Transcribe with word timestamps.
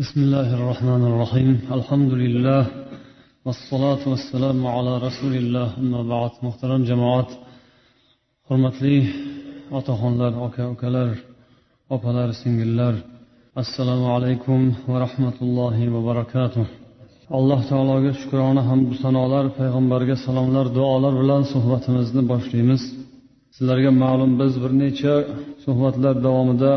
بسم 0.00 0.20
الله 0.26 0.48
الرحمن 0.58 1.02
الرحيم 1.10 1.50
الحمد 1.78 2.12
لله 2.22 2.62
والصلاة 3.46 4.02
والسلام 4.12 4.58
على 4.76 4.92
رسول 5.06 5.34
الله 5.42 5.68
أما 5.82 6.00
بعد 6.12 6.32
محترم 6.46 6.80
جماعات 6.90 7.30
hurmatli 8.48 8.96
otaxonlar 9.78 10.32
aka 10.46 10.62
ukalar 10.74 11.08
opalar 11.94 12.28
singillar 12.42 12.94
assalomu 13.62 14.06
alaykum 14.16 14.60
va 14.90 14.96
rahmatullohi 15.04 15.84
va 15.94 16.00
barakatuh 16.08 16.64
alloh 17.38 17.60
taologa 17.70 18.12
shukrona 18.20 18.62
hamdu 18.70 18.92
sanolar 19.04 19.44
payg'ambarga 19.58 20.16
salomlar 20.26 20.66
duolar 20.78 21.12
bilan 21.22 21.42
suhbatimizni 21.52 22.22
boshlaymiz 22.32 22.82
sizlarga 23.56 23.90
ma'lum 24.04 24.30
biz 24.40 24.52
bir 24.62 24.72
necha 24.82 25.14
suhbatlar 25.64 26.14
davomida 26.26 26.72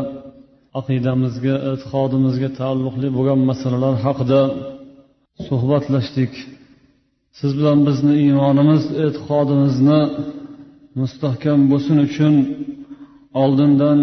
aqidamizga 0.78 1.54
e'tiqodimizga 1.70 2.48
taalluqli 2.58 3.08
bo'lgan 3.16 3.40
masalalar 3.50 3.94
haqida 4.06 4.40
suhbatlashdik. 5.46 6.32
Siz 7.38 7.50
bilan 7.58 7.78
bizni 7.88 8.12
iymonimiz 8.24 8.82
e'tiqodimizni 9.04 10.00
mustahkam 11.00 11.60
bo'lsin 11.70 11.98
uchun 12.08 12.34
oldindan 13.42 13.98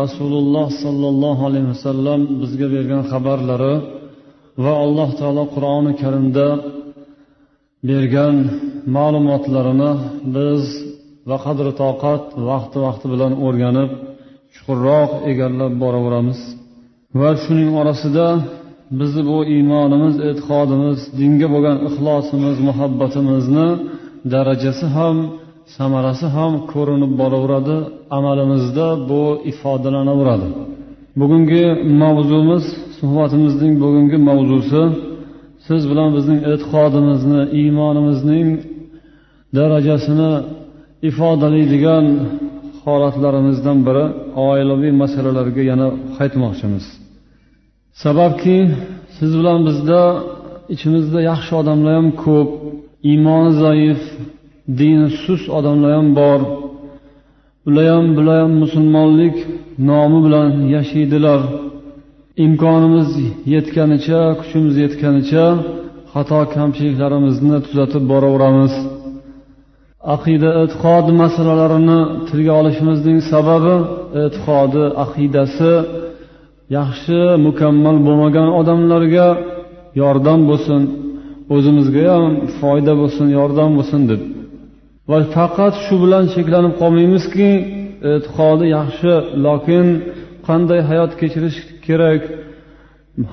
rasululloh 0.00 0.68
sollallohu 0.84 1.42
alayhi 1.48 1.68
vasallam 1.74 2.20
bizga 2.40 2.66
bergan 2.74 3.02
xabarlari 3.12 3.74
va 4.64 4.72
alloh 4.84 5.10
taolo 5.20 5.44
qur'oni 5.54 5.92
karimda 6.02 6.46
bergan 7.88 8.36
ma'lumotlarini 8.96 9.92
biz 10.36 10.64
va 11.28 11.36
qadri 11.46 11.72
toqat 11.82 12.22
vaqti 12.50 12.78
vaqti 12.86 13.06
bilan 13.12 13.32
o'rganib 13.46 13.90
chuqurroq 14.56 15.10
egallab 15.30 15.72
boraveramiz. 15.82 16.40
Va 17.20 17.30
shuning 17.42 17.70
orasida 17.80 18.26
bizni 19.00 19.22
bu 19.30 19.38
iymonimiz 19.54 20.14
e'tiqodimiz 20.28 20.98
dinga 21.18 21.46
bo'lgan 21.54 21.76
ixlosimiz 21.88 22.56
muhabbatimizni 22.68 23.68
darajasi 24.32 24.86
ham 24.96 25.16
samarasi 25.76 26.26
ham 26.36 26.52
ko'rinib 26.72 27.12
boraveradi 27.20 27.76
amalimizda 28.18 28.86
bu 29.10 29.22
ifodalanaveradi. 29.50 30.48
Bugungi 31.20 31.64
mavzumiz 32.02 32.64
suhbatimizning 32.98 33.72
bugungi 33.82 34.18
mavzusi 34.28 34.82
siz 35.66 35.82
bilan 35.90 36.08
bizning 36.16 36.40
e'tiqodimizni 36.52 37.40
iymonimizning 37.60 38.48
darajasini 39.56 40.32
ifodalaydigan 41.08 42.04
holatlarimizdan 42.86 43.78
biri 43.86 44.04
oilaviy 44.48 44.92
masalalarga 45.02 45.62
yana 45.70 45.88
qaytmoqchimiz. 46.16 46.84
Sababki 48.02 48.56
siz 49.16 49.30
bilan 49.38 49.60
bizda 49.68 50.00
ichimizda 50.74 51.18
yaxshi 51.30 51.52
odamlar 51.60 51.92
ham 51.98 52.08
ko'p 52.24 52.50
iymoni 53.10 53.52
zaif 53.62 54.00
dini 54.80 55.08
sus 55.22 55.42
odamlar 55.58 55.90
ham 55.98 56.08
bor. 56.20 56.40
Ular 57.68 57.86
ham 57.94 58.06
bular 58.16 58.36
ham 58.42 58.52
musulmonlik 58.62 59.36
nomi 59.90 60.18
bilan 60.26 60.50
yashaydilar. 60.74 61.40
Imkonimiz 62.44 63.10
yetganicha 63.54 64.20
kuchimiz 64.40 64.74
yetganicha 64.84 65.44
xato 66.12 66.40
kamchiliklarimizni 66.54 67.56
tuzatib 67.66 68.02
boraveramiz. 68.12 68.74
Aqida 70.14 70.50
e'tiqod 70.62 71.06
masalalarini 71.22 72.00
tilga 72.28 72.52
olishimizning 72.60 73.18
sababi 73.32 73.76
e'tiqodi 74.22 74.84
aqidasi 75.04 75.72
yaxshi 76.78 77.18
mukammal 77.46 77.96
bo'lmagan 78.06 78.48
odamlarga 78.60 79.28
yordam 80.02 80.40
bo'lsin 80.50 80.82
o'zimizga 81.54 82.04
ham 82.14 82.32
foyda 82.60 82.92
bo'lsin 83.00 83.26
yordam 83.38 83.70
bo'lsin 83.78 84.02
deb. 84.10 84.20
Va 85.10 85.18
faqat 85.36 85.74
shu 85.84 85.94
bilan 86.04 86.24
cheklanib 86.34 86.74
qolmaymizki 86.80 87.50
e'tiqodi 88.12 88.66
yaxshi 88.78 89.12
lokin 89.46 89.86
qanday 90.48 90.80
hayot 90.90 91.12
kechirish 91.20 91.58
kerak? 91.86 92.22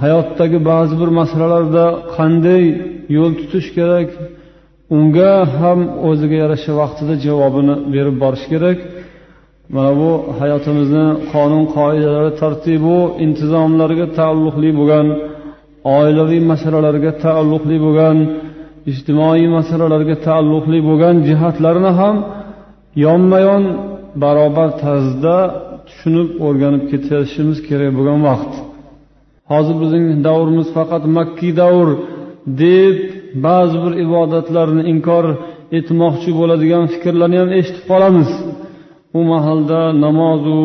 Hayotdagi 0.03 0.59
ba'zi 0.71 0.93
bir 1.01 1.09
masalalarda 1.19 1.85
qanday 2.15 2.63
yo'l 3.15 3.31
tutish 3.39 3.67
kerak? 3.77 4.09
Unga 4.97 5.33
ham 5.59 5.79
o'ziga 6.09 6.37
yarasha 6.43 6.71
vaqtida 6.81 7.13
javobini 7.25 7.75
berib 7.93 8.15
borish 8.23 8.45
kerak. 8.53 8.79
Mana 9.75 9.91
bu 9.99 10.09
hayotimizni 10.39 11.05
qonun 11.33 11.63
qoidalari 11.75 12.31
tartibu 12.41 12.97
intizomlarga 13.25 14.07
taalluqli 14.17 14.69
bo'lgan 14.79 15.07
oilaviy 15.97 16.41
masalalarga 16.51 17.11
taalluqli 17.23 17.77
bo'lgan 17.85 18.17
ijtimoiy 18.91 19.47
masalalarga 19.57 20.15
taalluqli 20.27 20.79
bo'lgan 20.89 21.15
jihatlarini 21.27 21.91
ham 21.99 22.15
yonma 23.05 23.39
yon 23.47 23.63
barobar 24.23 24.69
tarzda 24.83 25.35
tushunib 25.87 26.29
o'rganib 26.45 26.83
ketishimiz 26.91 27.57
kerak 27.67 27.91
bo'lgan 27.97 28.19
vaqt. 28.29 28.53
Hozir 29.51 29.75
bizning 29.83 30.05
davrimiz 30.27 30.67
faqat 30.77 31.03
makkiy 31.17 31.53
davr. 31.61 31.89
Deb 32.47 32.95
ba'zi 33.45 33.77
bir 33.83 33.93
ibodatlarni 34.05 34.83
inkor 34.93 35.25
etmoqchi 35.79 36.31
bo'ladigan 36.39 36.85
fikrlarni 36.93 37.37
ham 37.41 37.49
eshitib 37.59 37.85
qolamiz. 37.91 38.29
U 39.17 39.21
mahalda 39.31 39.81
namozu 40.05 40.63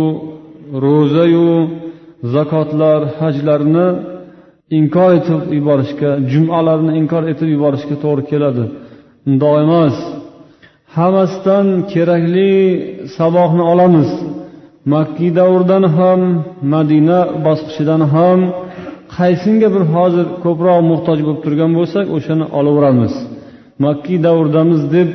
ro'zayu 0.84 1.50
zakotlar 2.34 3.00
hajlarni 3.20 3.88
inkor 4.78 5.10
etib 5.18 5.40
yuborishga 5.58 6.10
jumalarni 6.32 6.92
inkor 7.00 7.22
etib 7.32 7.48
yuborishga 7.54 7.96
to'g'ri 8.04 8.24
keladi. 8.30 8.64
Undoq 9.28 9.54
emas 9.64 9.96
hammasidan 10.96 11.66
kerakli 11.92 12.52
saboqni 13.16 13.64
olamiz. 13.72 14.10
Makki 14.92 15.28
davridan 15.38 15.84
ham 15.96 16.20
madina 16.72 17.20
bosqichidan 17.46 18.02
ham 18.14 18.40
qaysinga 19.18 19.68
bir 19.74 19.84
hozir 19.94 20.26
ko'proq 20.44 20.78
muhtoj 20.90 21.18
bo'lib 21.26 21.40
turgan 21.44 21.70
bo'lsak 21.78 22.06
o'shani 22.16 22.46
olaveramiz. 22.58 23.14
Makkiy 23.84 24.18
davrdamiz 24.26 24.82
deb 24.96 25.08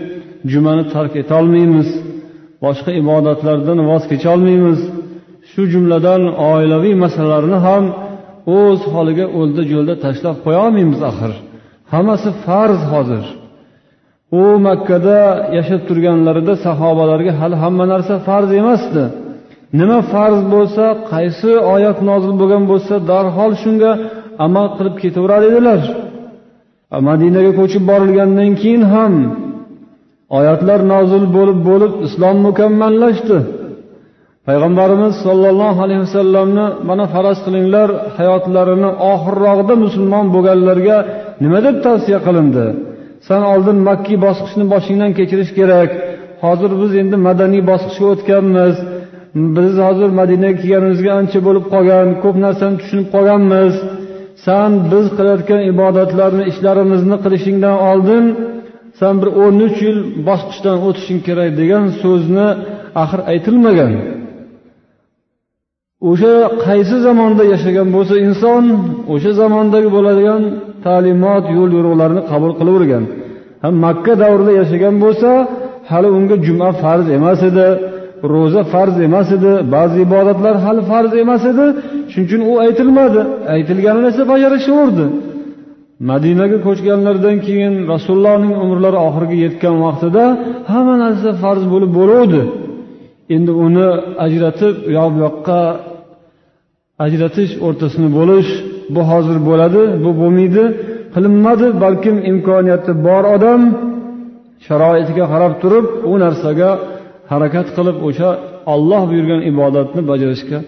jumani 0.51 0.83
tark 0.93 1.13
etolmaymiz. 1.21 1.89
Boshqa 2.63 2.91
ibodatlardan 3.01 3.79
voz 3.89 4.03
kecholmaymiz. 4.11 4.79
Shu 5.51 5.61
jumladan 5.73 6.21
oilaviy 6.51 6.95
masalalarni 7.05 7.57
ham 7.67 7.83
o'z 8.59 8.81
holiga 8.93 9.25
o'lda 9.39 9.61
jo'lda 9.71 9.93
tashlab 10.05 10.37
qo'yolmaymiz 10.45 11.01
axir. 11.09 11.31
Hammasi 11.93 12.29
farz 12.45 12.81
hozir. 12.93 13.25
U 14.41 14.43
makkada 14.67 15.19
yashab 15.57 15.81
turganlarida 15.87 16.53
sahobalarga 16.65 17.31
hali 17.39 17.55
hamma 17.63 17.85
narsa 17.93 18.13
farz 18.27 18.49
emasdi. 18.61 19.03
Nima 19.79 19.99
farz 20.11 20.39
bo'lsa 20.53 20.85
qaysi 21.11 21.51
oyat 21.73 21.97
nozil 22.09 22.33
bo'lgan 22.41 22.63
bo'lsa 22.71 22.93
darhol 23.11 23.51
shunga 23.63 23.91
amal 24.45 24.67
qilib 24.77 24.95
ketaverar 25.03 25.41
edilar 25.49 25.81
madinaga 27.09 27.51
ko'chib 27.59 27.83
borilgandan 27.91 28.51
keyin 28.61 28.83
ham 28.93 29.13
oyatlar 30.37 30.79
nozil 30.93 31.23
bo'lib 31.35 31.59
bo'lib 31.69 31.93
islom 32.07 32.37
mukammallashdi. 32.47 33.37
Payg'ambarimiz 34.47 35.13
sollallohu 35.25 35.79
alayhi 35.85 36.01
vasallamni 36.07 36.65
mana 36.89 37.05
faraz 37.13 37.37
qilinglar 37.45 37.89
hayotlarini 38.17 38.89
oxirrog'ida 39.11 39.75
musulmon 39.85 40.25
bo'lganlarga 40.35 40.97
nima 41.43 41.59
deb 41.67 41.75
tavsiya 41.85 42.19
qilindi? 42.27 42.65
San 43.27 43.41
oldin 43.53 43.77
makkiy 43.87 44.17
bosqichni 44.25 44.65
boshingdan 44.73 45.11
kechirish 45.17 45.51
kerak. 45.59 45.89
Hozir 46.43 46.71
biz 46.81 46.91
endi 47.01 47.17
madaniy 47.27 47.63
bosqichga 47.71 48.07
o'tganmiz. 48.13 48.75
Biz 49.35 49.73
hozir 49.85 50.09
madinaga 50.19 50.57
kelganimizga 50.61 51.11
ancha 51.19 51.39
bo'lib 51.47 51.65
qolgan 51.73 52.07
ko'p 52.23 52.35
narsani 52.45 52.75
tushunib 52.81 53.07
qolganmiz. 53.15 53.73
San 54.45 54.71
biz 54.91 55.05
qilayotgan 55.17 55.61
ibodatlarni 55.71 56.43
ishlarimizni 56.51 57.17
qilishingdan 57.23 57.75
oldin 57.91 58.23
san 58.99 59.13
bir 59.21 59.29
o'n 59.43 59.55
uch 59.67 59.77
yil 59.87 59.99
bosqichdan 60.27 60.77
o'tishing 60.87 61.19
kerak 61.27 61.49
degan 61.59 61.83
so'zni 62.01 62.47
axir 63.03 63.19
aytilmagan. 63.31 63.93
O'sha 66.09 66.33
qaysi 66.65 66.95
zamonda 67.07 67.43
yashagan 67.53 67.87
bo'lsa 67.95 68.15
inson 68.27 68.63
o'sha 69.13 69.31
zamondagi 69.41 69.89
bo'ladigan 69.95 70.41
ta'limot 70.85 71.45
yo'l 71.57 71.71
yo'riqlarni 71.77 72.21
qabul 72.31 72.51
qilavergan. 72.59 73.03
Ham 73.63 73.73
makka 73.85 74.13
davrida 74.23 74.51
yashagan 74.61 74.95
bo'lsa 75.03 75.29
hali 75.91 76.09
unga 76.17 76.35
juma 76.47 76.69
farz 76.81 77.05
emas 77.17 77.41
edi. 77.49 77.67
Ro'za 78.31 78.61
farz 78.73 78.95
emas 79.07 79.29
edi. 79.37 79.51
Ba'zi 79.75 79.97
ibodatlar 80.07 80.55
hali 80.65 80.81
farz 80.91 81.11
emas 81.23 81.43
edi. 81.51 81.65
Shuning 82.11 82.27
uchun 82.27 82.41
u 82.51 82.53
aytilmadi. 82.65 83.21
Aytilganini 83.55 84.07
esa 84.11 84.23
bajarishaverdi 84.31 85.05
madinaga 86.09 86.57
ko'chganlaridan 86.67 87.37
keyin 87.47 87.73
rasulullohning 87.93 88.53
umrlari 88.63 88.97
oxiriga 89.07 89.37
yetgan 89.45 89.75
vaqtida 89.85 90.23
hamma 90.71 90.95
narsa 91.03 91.29
farz 91.43 91.63
bo'lib 91.73 91.91
bo'luvdi. 91.99 92.41
Endi 93.35 93.51
uni 93.65 93.87
ajratib 94.25 94.75
u 94.87 94.91
yoq 94.97 95.09
bu 95.15 95.19
yoqqa 95.25 95.59
ajratish 97.05 97.51
o'rtasini 97.67 98.09
bo'lish 98.17 98.49
bu 98.93 99.01
hozir 99.11 99.37
bo'ladi 99.49 99.81
bu 100.03 100.11
bo'lmaydi 100.19 100.63
qilinmadi. 101.13 101.67
Balkim 101.83 102.15
imkoniyati 102.31 102.91
bor 103.07 103.23
odam 103.35 103.61
sharoitiga 104.67 105.25
qarab 105.33 105.53
turib 105.61 105.85
u 106.11 106.13
narsaga 106.23 106.69
harakat 107.31 107.67
qilib 107.77 107.97
o'sha 108.07 108.29
olloh 108.73 109.01
buyurgan 109.11 109.41
ibodatni 109.51 110.01
bajarishga 110.11 110.59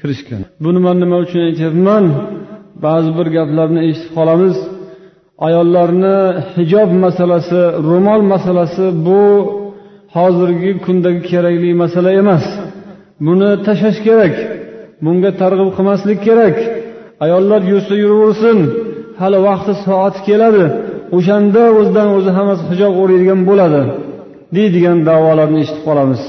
kirishgan. 0.00 0.40
Buni 0.64 0.80
man 0.86 0.96
nima 1.02 1.16
uchun 1.24 1.40
aytyapman? 1.48 2.04
Ba'zi 2.84 3.10
bir 3.18 3.26
gaplarni 3.36 3.80
eshitib 3.88 4.12
qolamiz. 4.18 4.56
Ayollarni 5.46 6.16
hijob 6.56 6.90
masalasi 7.04 7.60
ro'mol 7.90 8.22
masalasi 8.32 8.86
bu 9.06 9.22
hozirgi 10.16 10.72
kundagi 10.84 11.22
kerakli 11.30 11.70
masala 11.82 12.10
emas. 12.22 12.44
Buni 13.26 13.50
tashlash 13.66 14.00
kerak 14.06 14.34
bunga 15.04 15.30
targ'ib 15.40 15.70
qilmaslik 15.76 16.18
kerak. 16.28 16.56
Ayollar 17.24 17.60
yursa 17.72 17.94
yuraversin 18.02 18.58
hali 19.20 19.38
vaqti 19.48 19.72
soati 19.84 20.20
keladi. 20.28 20.64
O'shanda 21.16 21.62
o'zidan 21.78 22.08
o'zi 22.16 22.30
hammasi 22.38 22.62
hijob 22.70 22.92
o'raydigan 23.02 23.40
bo'ladi. 23.48 23.82
Deydigan 24.56 24.98
davolarni 25.08 25.58
eshitib 25.62 25.82
qolamiz. 25.88 26.22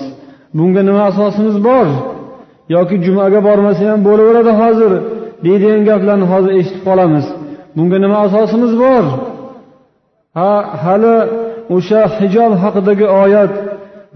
Bunga 0.57 0.81
nima 0.89 1.03
asosimiz 1.11 1.57
bor? 1.67 1.87
Yoki 2.75 2.95
jumaga 3.05 3.39
bormasa 3.47 3.83
ham 3.91 3.99
bo'laveradi 4.07 4.53
hozir 4.61 4.91
deydigan 5.45 5.81
gaplarni 5.89 6.25
hozir 6.33 6.51
eshitib 6.59 6.83
qolamiz. 6.89 7.25
Bunga 7.77 7.97
nima 8.03 8.17
asosimiz 8.27 8.73
bor? 8.83 9.03
Ha 10.37 10.51
hali 10.83 11.15
o'sha 11.75 12.01
hijob 12.17 12.51
haqidagi 12.63 13.07
oyat 13.23 13.53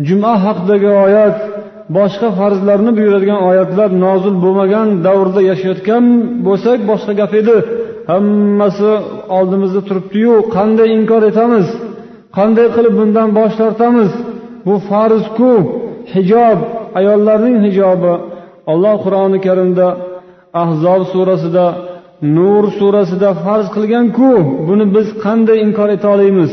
juma 0.07 0.33
haqidagi 0.45 0.89
oyat 1.06 1.38
boshqa 1.97 2.27
farzlarni 2.39 2.91
buyuradigan 2.97 3.41
oyatlar 3.50 3.89
nozil 4.06 4.35
bo'lmagan 4.44 4.88
davrda 5.06 5.41
yashayotgan 5.51 6.03
bo'lsak 6.47 6.79
boshqa 6.89 7.13
gap 7.21 7.33
edi. 7.41 7.57
Hammasi 8.11 8.91
oldimizda 9.38 9.81
turibdiyu 9.88 10.33
qanday 10.56 10.89
inkor 10.97 11.21
etamiz? 11.31 11.67
Qanday 12.38 12.68
qilib 12.76 12.94
bundan 13.00 13.30
bosh 13.38 13.56
tortamiz? 13.62 14.12
Bu 14.66 14.76
farzku 14.90 15.52
hijob 16.14 16.60
ayollarning 17.00 17.58
hijobi. 17.66 18.14
Alloh 18.72 18.96
qur'oni 19.06 19.40
karimda 19.48 19.88
ahzob 20.64 21.02
surasida 21.14 21.66
nur 22.38 22.64
surasida 22.80 23.30
farz 23.44 23.68
qilganku 23.76 24.31
buni 24.68 24.86
biz 24.96 25.08
qanday 25.26 25.58
inkor 25.66 25.90
eta 25.96 26.08
olamiz 26.16 26.52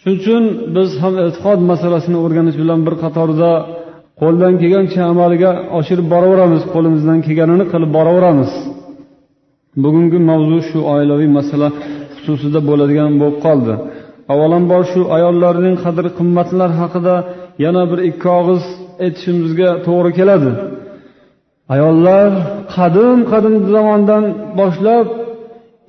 shuning 0.00 0.18
uchun 0.20 0.42
biz 0.76 0.90
ham 1.02 1.14
e'tiqod 1.24 1.60
masalasini 1.70 2.18
o'rganish 2.24 2.56
bilan 2.62 2.80
bir 2.86 2.94
qatorda 3.02 3.50
qo'ldan 4.20 4.52
kelgancha 4.62 5.00
amalga 5.12 5.50
oshirib 5.78 6.06
boraveramiz 6.14 6.62
qo'limizdan 6.74 7.18
kelganini 7.26 7.64
qilib 7.72 7.90
boraveramiz. 7.96 8.50
Bugungi 9.84 10.18
mavzu 10.30 10.58
shu 10.68 10.78
oilaviy 10.94 11.30
masala 11.38 11.68
xususida 12.16 12.60
bo'ladigan 12.68 13.12
bo'lib 13.20 13.38
qoldi. 13.46 13.74
Avvalambor 14.32 14.82
shu 14.92 15.00
ayollarning 15.16 15.76
qadr 15.84 16.04
qimmatlari 16.18 16.74
haqida 16.82 17.14
yana 17.64 17.82
bir 17.90 17.98
ikki 18.10 18.28
og'iz 18.40 18.64
aytishimizga 19.04 19.70
to'g'ri 19.86 20.10
keladi. 20.18 20.50
Ayollar 21.74 22.30
qadim 22.76 23.18
qadim 23.32 23.54
zamondan 23.74 24.24
boshlab 24.58 25.06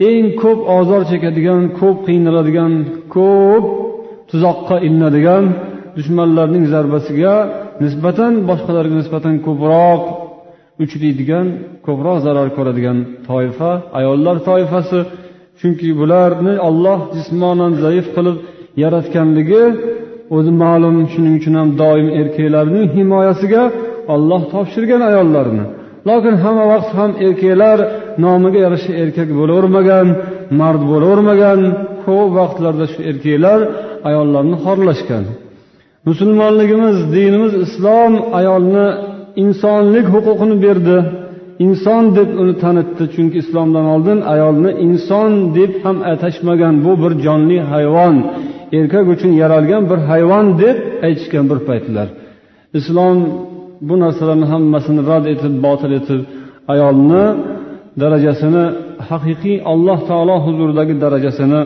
eng 0.10 0.26
ko'p 0.42 0.60
ozor 0.78 1.02
chekadigan 1.12 1.62
ko'p 1.80 1.98
qiynaladigan 2.08 2.74
ko'p 3.16 3.66
tuzoqqa 4.30 4.76
ilinadigan 4.88 5.44
dushmanlarning 5.98 6.66
zarbasiga 6.74 7.36
nisbatan 7.84 8.34
boshqalarga 8.50 8.96
nisbatan 9.02 9.36
ko'proq 9.48 10.02
uchraydigan 10.84 11.48
ko'proq 11.86 12.18
zarar 12.26 12.48
ko'radigan 12.58 12.98
toifa 13.30 13.72
ayollar 14.00 14.36
toifasi 14.50 15.00
chunki 15.60 15.90
bularni 16.00 16.54
olloh 16.68 17.00
jismonan 17.16 17.74
zaif 17.84 18.08
qilib 18.16 18.38
yaratganligi 18.84 19.64
o'zi 20.36 20.52
ma'lum 20.64 20.96
shuning 21.14 21.36
uchun 21.40 21.54
ham 21.60 21.70
doim 21.82 22.08
erkaklarning 22.22 22.86
himoyasiga 22.96 23.64
olloh 24.14 24.42
topshirgan 24.54 25.02
ayollarni. 25.10 25.66
Lokin 26.10 26.36
hamma 26.44 26.66
vaqt 26.74 26.90
ham 27.00 27.12
erkaklar 27.26 27.78
nomiga 28.24 28.60
yarasha 28.66 28.92
erkak 29.04 29.30
bo'lavermagan 29.40 30.08
mard 30.60 30.82
bo'lavermagan 30.92 31.60
ko'p 32.04 32.30
vaqtlarda 32.40 32.86
shu 32.94 33.00
erkaklar 33.12 33.60
ayollarni 34.10 34.58
xorlashgan. 34.66 35.24
Musulmonligimiz 36.08 36.98
dinimiz 37.16 37.54
islom 37.66 38.14
ayolni 38.40 38.88
insonlik 39.44 40.06
huquqini 40.14 40.56
berdi. 40.66 40.98
Inson 41.66 42.04
deb 42.18 42.30
uni 42.42 42.54
tanitdi 42.64 43.04
chunki 43.14 43.38
islomdan 43.44 43.86
oldin 43.94 44.20
ayolni 44.34 44.72
inson 44.86 45.32
deb 45.58 45.72
ham 45.84 45.98
atashmagan 46.14 46.76
bu 46.86 46.92
bir 47.02 47.14
jonli 47.26 47.58
hayvon 47.72 48.16
erkak 48.78 49.06
uchun 49.14 49.32
yaralgan 49.42 49.84
bir 49.92 50.00
hayvon 50.10 50.46
deb 50.64 50.78
aytishgan 51.08 51.46
bir 51.52 51.60
paytlar. 51.70 52.08
Islom 52.80 53.18
bu 53.88 53.96
narsalarni 54.04 54.48
hammasini 54.54 55.02
rad 55.10 55.26
etib 55.34 55.54
botil 55.66 55.92
etib 56.00 56.22
ayolni 56.74 57.24
darajasini 58.02 58.64
haqiqiy 59.10 59.58
alloh 59.72 60.00
taolo 60.10 60.36
huzuridagi 60.46 60.96
darajasini 61.04 61.62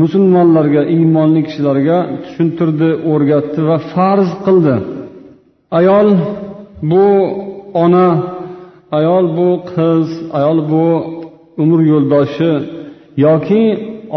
musulmonlarga 0.00 0.82
iymonli 0.94 1.40
kishilarga 1.46 1.98
tushuntirdi 2.24 2.90
o'rgatdi 3.12 3.60
va 3.68 3.76
farz 3.92 4.30
qildi. 4.46 4.74
Ayol 5.78 6.08
bu 6.90 7.06
ona 7.84 8.06
ayol 8.98 9.26
bu 9.36 9.48
qiz 9.72 10.06
ayol 10.38 10.58
bu 10.72 10.84
umr 11.62 11.80
yo'ldoshi 11.92 12.52
yoki 13.26 13.62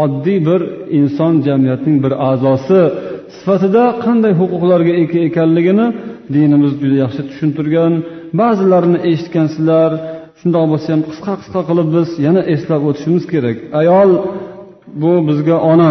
oddiy 0.04 0.38
bir 0.48 0.60
inson 0.98 1.32
jamiyatning 1.46 1.96
bir 2.04 2.12
a'zosi 2.30 2.80
sifatida 3.36 3.84
qanday 4.04 4.32
huquqlarga 4.40 4.92
ega 5.02 5.18
ekanligini 5.28 5.86
dinimiz 6.34 6.72
juda 6.80 6.96
yaxshi 7.04 7.22
tushuntirgan. 7.28 7.92
Ba'zilarini 8.40 8.98
eshitgansizlar. 9.10 9.90
Shundoq 10.40 10.64
bo'lsa 10.72 10.88
ham 10.94 11.02
qisqa 11.08 11.32
qisqa 11.40 11.60
qilib 11.68 11.88
biz 11.96 12.08
yana 12.26 12.42
eslab 12.54 12.82
o'tishimiz 12.88 13.24
kerak. 13.32 13.56
Ayol 13.80 14.10
bu 15.02 15.12
bizga 15.28 15.56
ona. 15.72 15.90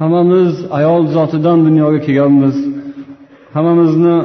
Hammamiz 0.00 0.52
ayol 0.78 1.02
zotidan 1.16 1.58
dunyoga 1.66 2.00
kelganmiz. 2.06 2.56
Hammamizni 3.54 4.16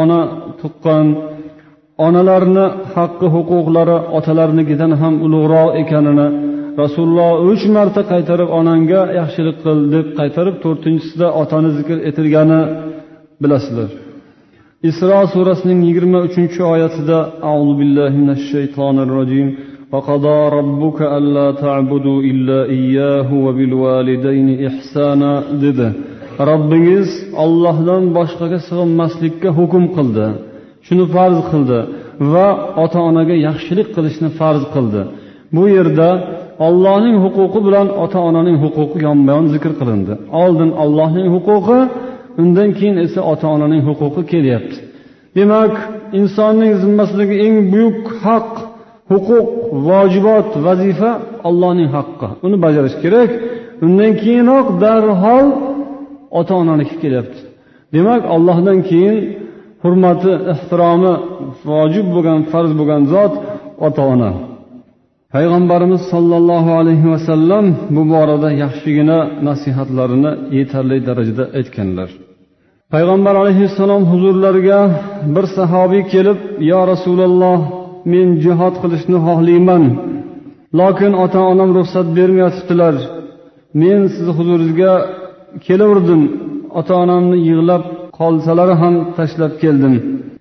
ona 0.00 0.20
tuqqan 0.60 1.06
onalarni 2.05 2.65
haqqi 2.95 3.27
huquqlari 3.35 3.97
otalarnikidan 4.17 4.91
ham 5.01 5.13
ulug'roq 5.25 5.69
ekanini 5.81 6.27
rasululloh 6.81 7.31
uch 7.51 7.63
marta 7.75 8.01
qaytarib 8.11 8.49
onangga 8.59 9.01
yaxshilik 9.19 9.57
qil 9.65 9.79
deb 9.93 10.05
qaytarib 10.19 10.55
to'rtinchisida 10.63 11.27
otani 11.41 11.69
zikr 11.77 11.97
etilgani 12.09 12.61
bilasizlar 13.41 13.89
isro 14.89 15.19
surasining 15.33 15.79
yigirma 15.87 16.19
uchinchi 16.27 16.61
oyatida 16.73 17.17
auzu 17.51 17.73
billahi 17.81 18.15
minash 18.21 18.43
shaytonir 18.53 19.09
rojim 19.19 19.49
وقضى 19.93 20.39
ربك 20.59 20.99
ألا 21.17 21.47
تعبدوا 21.63 22.19
إلا 22.31 22.59
إياه 22.77 23.29
وبالوالدين 23.45 24.47
إحسانا 24.67 25.31
dedi 25.63 25.87
robbingiz 26.49 27.09
ollohdan 27.43 28.03
boshqaga 28.17 28.59
sig'inmaslikka 28.67 29.49
hukm 29.59 29.83
qildi 29.95 30.27
Shuni 30.86 31.04
farz 31.14 31.38
qildi 31.50 31.78
va 32.32 32.48
ota 32.84 33.00
onaga 33.08 33.34
yaxshilik 33.48 33.88
qilishni 33.96 34.28
farz 34.38 34.62
qildi. 34.74 35.02
Bu 35.56 35.64
yerda 35.76 36.08
ollohning 36.66 37.16
huquqi 37.24 37.60
bilan 37.66 37.88
ota 38.04 38.18
onaning 38.28 38.56
huquqi 38.64 38.98
yonma 39.06 39.30
yon 39.36 39.46
zikr 39.54 39.72
qilindi. 39.80 40.12
Oldin 40.42 40.70
ollohning 40.82 41.28
huquqi 41.34 41.78
undan 42.42 42.70
keyin 42.78 42.96
esa 43.06 43.20
ota 43.32 43.46
onaning 43.54 43.82
huquqi 43.88 44.22
kelyapti. 44.32 44.76
Demak 45.36 45.74
insonning 46.18 46.72
zimmasidagi 46.82 47.36
eng 47.46 47.56
buyuk 47.72 48.00
haq 48.24 48.50
huquq 49.10 49.48
vojibot 49.88 50.50
vazifa 50.66 51.10
allohning 51.48 51.90
haqqi. 51.96 52.28
Uni 52.46 52.56
bajarish 52.64 52.96
kerak. 53.02 53.30
Undan 53.86 54.12
keyinoq 54.22 54.66
darhol 54.82 55.46
ota 56.38 56.54
onaniki 56.62 56.96
kelyapti. 57.02 57.40
Demak 57.94 58.22
allohdan 58.34 58.78
keyin 58.90 59.16
hurmati 59.84 60.32
ehtiromi 60.52 61.12
vojib 61.70 62.06
bo'lgan 62.14 62.40
farz 62.52 62.70
bo'lgan 62.78 63.02
zot 63.14 63.32
ota 63.86 64.02
ona 64.14 64.30
payg'ambarimiz 65.34 66.02
sollallohu 66.12 66.70
alayhi 66.80 67.06
vasallam 67.14 67.64
bu 67.94 68.02
borada 68.12 68.48
yaxshigina 68.62 69.18
nasihatlarini 69.48 70.32
yetarli 70.58 70.96
darajada 71.08 71.44
aytganlar. 71.58 72.10
Payg'ambar 72.92 73.34
alayhissalom 73.42 74.02
huzurlariga 74.12 74.80
bir 75.34 75.44
sahobiy 75.56 76.02
kelib 76.12 76.38
yo 76.70 76.80
rasululloh 76.92 77.58
men 78.12 78.28
jihod 78.44 78.74
qilishni 78.82 79.18
xohlayman 79.26 79.84
lokin 80.80 81.12
ota 81.24 81.40
onam 81.52 81.70
ruxsat 81.78 82.06
bermayotibdilar 82.18 82.94
men 83.82 84.00
sizni 84.14 84.32
huzuringizga 84.38 84.92
kelaverdim. 85.66 86.22
Ota 86.78 86.94
onamni 87.04 87.38
yig'lab 87.48 87.84
qolsalari 88.18 88.74
ham 88.82 88.94
tashlab 89.16 89.52
keldim 89.62 89.94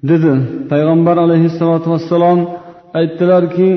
dedi. 0.09 0.33
Payg'ambar 0.71 1.15
alayhissalotu 1.25 1.87
vassalom 1.93 2.39
aytdilarki 2.99 3.69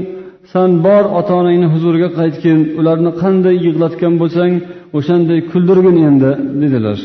san 0.53 0.71
bor 0.87 1.05
ota 1.19 1.33
onangni 1.41 1.69
huzuriga 1.75 2.09
qaytgin 2.19 2.59
ularni 2.81 3.11
qanday 3.23 3.57
yig'latgan 3.67 4.15
bo'lsang 4.23 4.53
o'shanday 4.99 5.39
kuldirgin 5.51 5.97
endi 6.09 6.31
dedilar. 6.63 6.99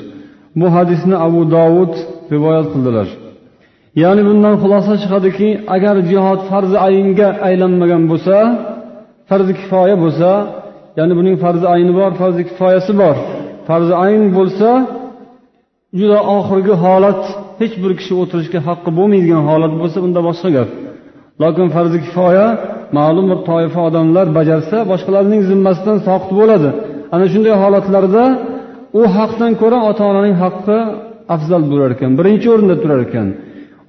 Bu 0.59 0.67
hadisni 0.75 1.15
abu 1.27 1.41
dovud 1.55 1.93
rivoyat 2.33 2.67
qildilar. 2.73 3.07
Ya'ni 4.03 4.21
bundan 4.29 4.55
xulosa 4.61 4.93
chiqadiki 5.03 5.49
agar 5.75 5.95
jihod 6.11 6.39
farzi 6.49 6.77
aynga 6.87 7.29
aylanmagan 7.47 8.03
bo'lsa 8.11 8.35
farzi 9.29 9.53
kifoya 9.59 9.95
bo'lsa 10.03 10.29
ya'ni 10.99 11.13
buning 11.19 11.35
farzi 11.43 11.65
ayni 11.75 11.93
bor 11.99 12.11
farzi 12.21 12.41
kifoyasi 12.49 12.91
bor. 13.01 13.15
Farzi 13.67 13.93
ayn 14.05 14.23
bo'lsa 14.37 14.69
juda 15.99 16.19
oxirgi 16.37 16.73
holat 16.83 17.21
hech 17.61 17.75
bir 17.83 17.91
kishi 17.99 18.13
o'tirishga 18.21 18.59
haqqi 18.67 18.89
bo'lmaydigan 18.97 19.43
holat 19.49 19.73
bo'lsa 19.81 19.97
unda 20.07 20.19
boshqa 20.27 20.49
gap. 20.57 20.69
Lokin 21.41 21.67
farzi 21.75 21.97
kifoya 22.05 22.47
ma'lum 22.97 23.25
bir 23.31 23.39
toifa 23.49 23.79
odamlar 23.89 24.25
bajarsa 24.37 24.77
boshqalarning 24.91 25.41
zimmasidan 25.49 25.97
soqit 26.07 26.31
bo'ladi. 26.39 26.69
Ana 27.15 27.25
shunday 27.33 27.55
holatlarda 27.63 28.23
u 28.99 29.01
haqdan 29.17 29.51
ko'ra 29.61 29.79
ota 29.89 30.03
onaning 30.11 30.35
haqqi 30.43 30.77
afzal 31.35 31.63
bo'lar 31.71 31.89
ekan 31.95 32.11
birinchi 32.19 32.47
o'rinda 32.53 32.75
turar 32.83 32.99
ekan. 33.07 33.27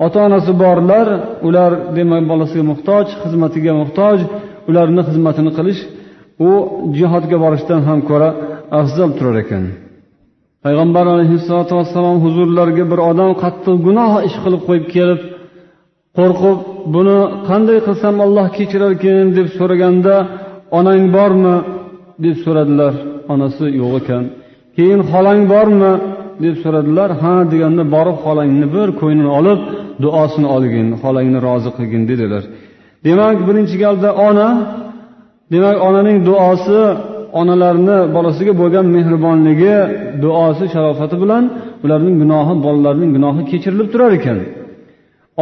Ota 0.07 0.19
onasi 0.29 0.53
borlar 0.65 1.07
ular 1.49 1.73
demak 1.97 2.25
bolasiga 2.33 2.65
muhtoj 2.71 3.07
xizmatiga 3.23 3.73
muhtoj 3.83 4.19
ularni 4.69 5.03
xizmatini 5.09 5.51
qilish 5.59 5.81
u 6.49 6.51
jihodga 6.99 7.37
borishdan 7.45 7.81
ham 7.89 7.99
ko'ra 8.11 8.29
afzal 8.81 9.11
turar 9.19 9.37
ekan. 9.45 9.65
Payg'ambar 10.65 11.07
alayhissalotu 11.15 11.73
vassalom 11.79 12.17
huzurlariga 12.25 12.85
bir 12.93 13.01
odam 13.11 13.31
qattiq 13.43 13.77
gunoh 13.87 14.13
ish 14.29 14.37
qilib 14.45 14.63
qo'yib 14.69 14.87
kelib 14.95 15.21
qo'rqib 16.19 16.59
buni 16.95 17.19
qanday 17.49 17.79
qilsam 17.87 18.15
olloh 18.25 18.47
kechirarkin 18.57 19.25
deb 19.39 19.49
so'raganda 19.59 20.15
onang 20.79 21.03
bormi? 21.17 21.57
deb 22.25 22.37
so'radilar. 22.45 22.95
Onasi 23.33 23.67
yo'q 23.81 23.93
ekan. 24.01 24.25
Keyin 24.77 25.01
xolang 25.11 25.41
bormi? 25.53 25.93
deb 26.45 26.55
so'radilar. 26.63 27.11
Ha 27.23 27.35
deganda 27.53 27.83
borib 27.95 28.17
xolangni 28.25 28.67
bir 28.75 28.89
ko'nglini 29.01 29.33
olib 29.39 29.61
duosini 30.03 30.49
olgin 30.57 30.87
xolangni 31.03 31.39
rozi 31.47 31.71
qilgin 31.77 32.03
dedilar. 32.11 32.43
Demak 33.07 33.37
birinchi 33.49 33.77
galda 33.85 34.11
ona 34.29 34.49
demak 35.53 35.77
onaning 35.89 36.19
duosi 36.29 36.81
onalarni 37.41 37.99
bolasiga 38.17 38.53
bo'lgan 38.61 38.87
mehribonligi 38.97 39.75
duosi 40.23 40.65
sharofati 40.75 41.17
bilan 41.23 41.45
ularning 41.85 42.17
gunohi 42.23 42.55
bolalarning 42.67 43.11
gunohi 43.17 43.43
kechirilib 43.51 43.89
turar 43.93 44.13
ekan. 44.19 44.39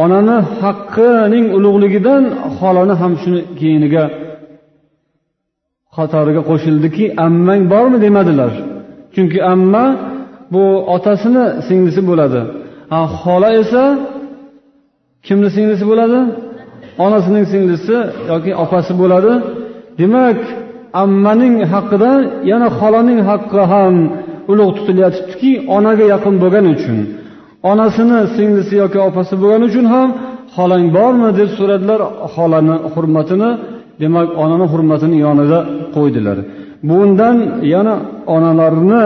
Onani 0.03 0.37
haqqining 0.61 1.45
ulug'ligidan 1.57 2.23
xolani 2.57 2.93
ham 3.01 3.13
shuni 3.21 3.41
keyiniga 3.59 4.03
qatoriga 5.95 6.41
qo'shildiki 6.49 7.05
ammang 7.25 7.61
bormi 7.73 7.97
demadilar. 8.05 8.51
Chunki 9.13 9.39
amma 9.53 9.85
bu 10.53 10.63
otasini 10.95 11.45
singlisi 11.67 12.01
bo'ladi. 12.09 12.41
Xola 13.21 13.49
esa 13.61 13.83
kimni 15.27 15.49
singlisi 15.55 15.85
bo'ladi? 15.91 16.19
Onasining 17.05 17.45
singlisi 17.53 17.95
yoki 18.31 18.51
opasi 18.63 18.93
bo'ladi. 19.01 19.33
Demak 19.99 20.39
ammaning 21.03 21.55
haqida 21.73 22.11
yana 22.51 22.67
xolaning 22.79 23.19
haqqi 23.29 23.61
ham 23.73 23.95
ulug' 24.51 24.71
tutilyatibdiki 24.77 25.51
onaga 25.75 26.05
yaqin 26.13 26.35
bo'lgani 26.43 26.69
uchun. 26.75 26.97
Onasini 27.71 28.19
singlisi 28.35 28.73
yoki 28.83 28.99
opasi 29.07 29.33
bo'lgani 29.41 29.65
uchun 29.69 29.85
ham 29.93 30.09
xolang 30.55 30.85
bormi 30.97 31.29
deb 31.39 31.49
so'radilar 31.57 31.99
xolani 32.33 32.75
hurmatini 32.93 33.49
demak 34.01 34.27
onani 34.43 34.65
hurmatini 34.71 35.17
yonida 35.25 35.59
qo'ydilar. 35.95 36.37
Bundan 36.89 37.37
yana 37.73 37.95
onalarni 38.35 39.03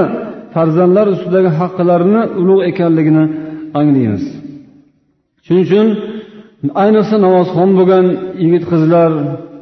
farzandlar 0.54 1.08
ustidagi 1.16 1.50
haqqilarini 1.60 2.22
ulug' 2.42 2.64
ekanligini 2.72 3.24
anglaymiz. 3.80 4.24
Shuning 5.46 5.64
uchun 5.68 5.88
ayniqsa 6.84 7.16
namozxon 7.26 7.70
bo'lgan 7.80 8.06
yigit 8.44 8.64
qizlar 8.72 9.12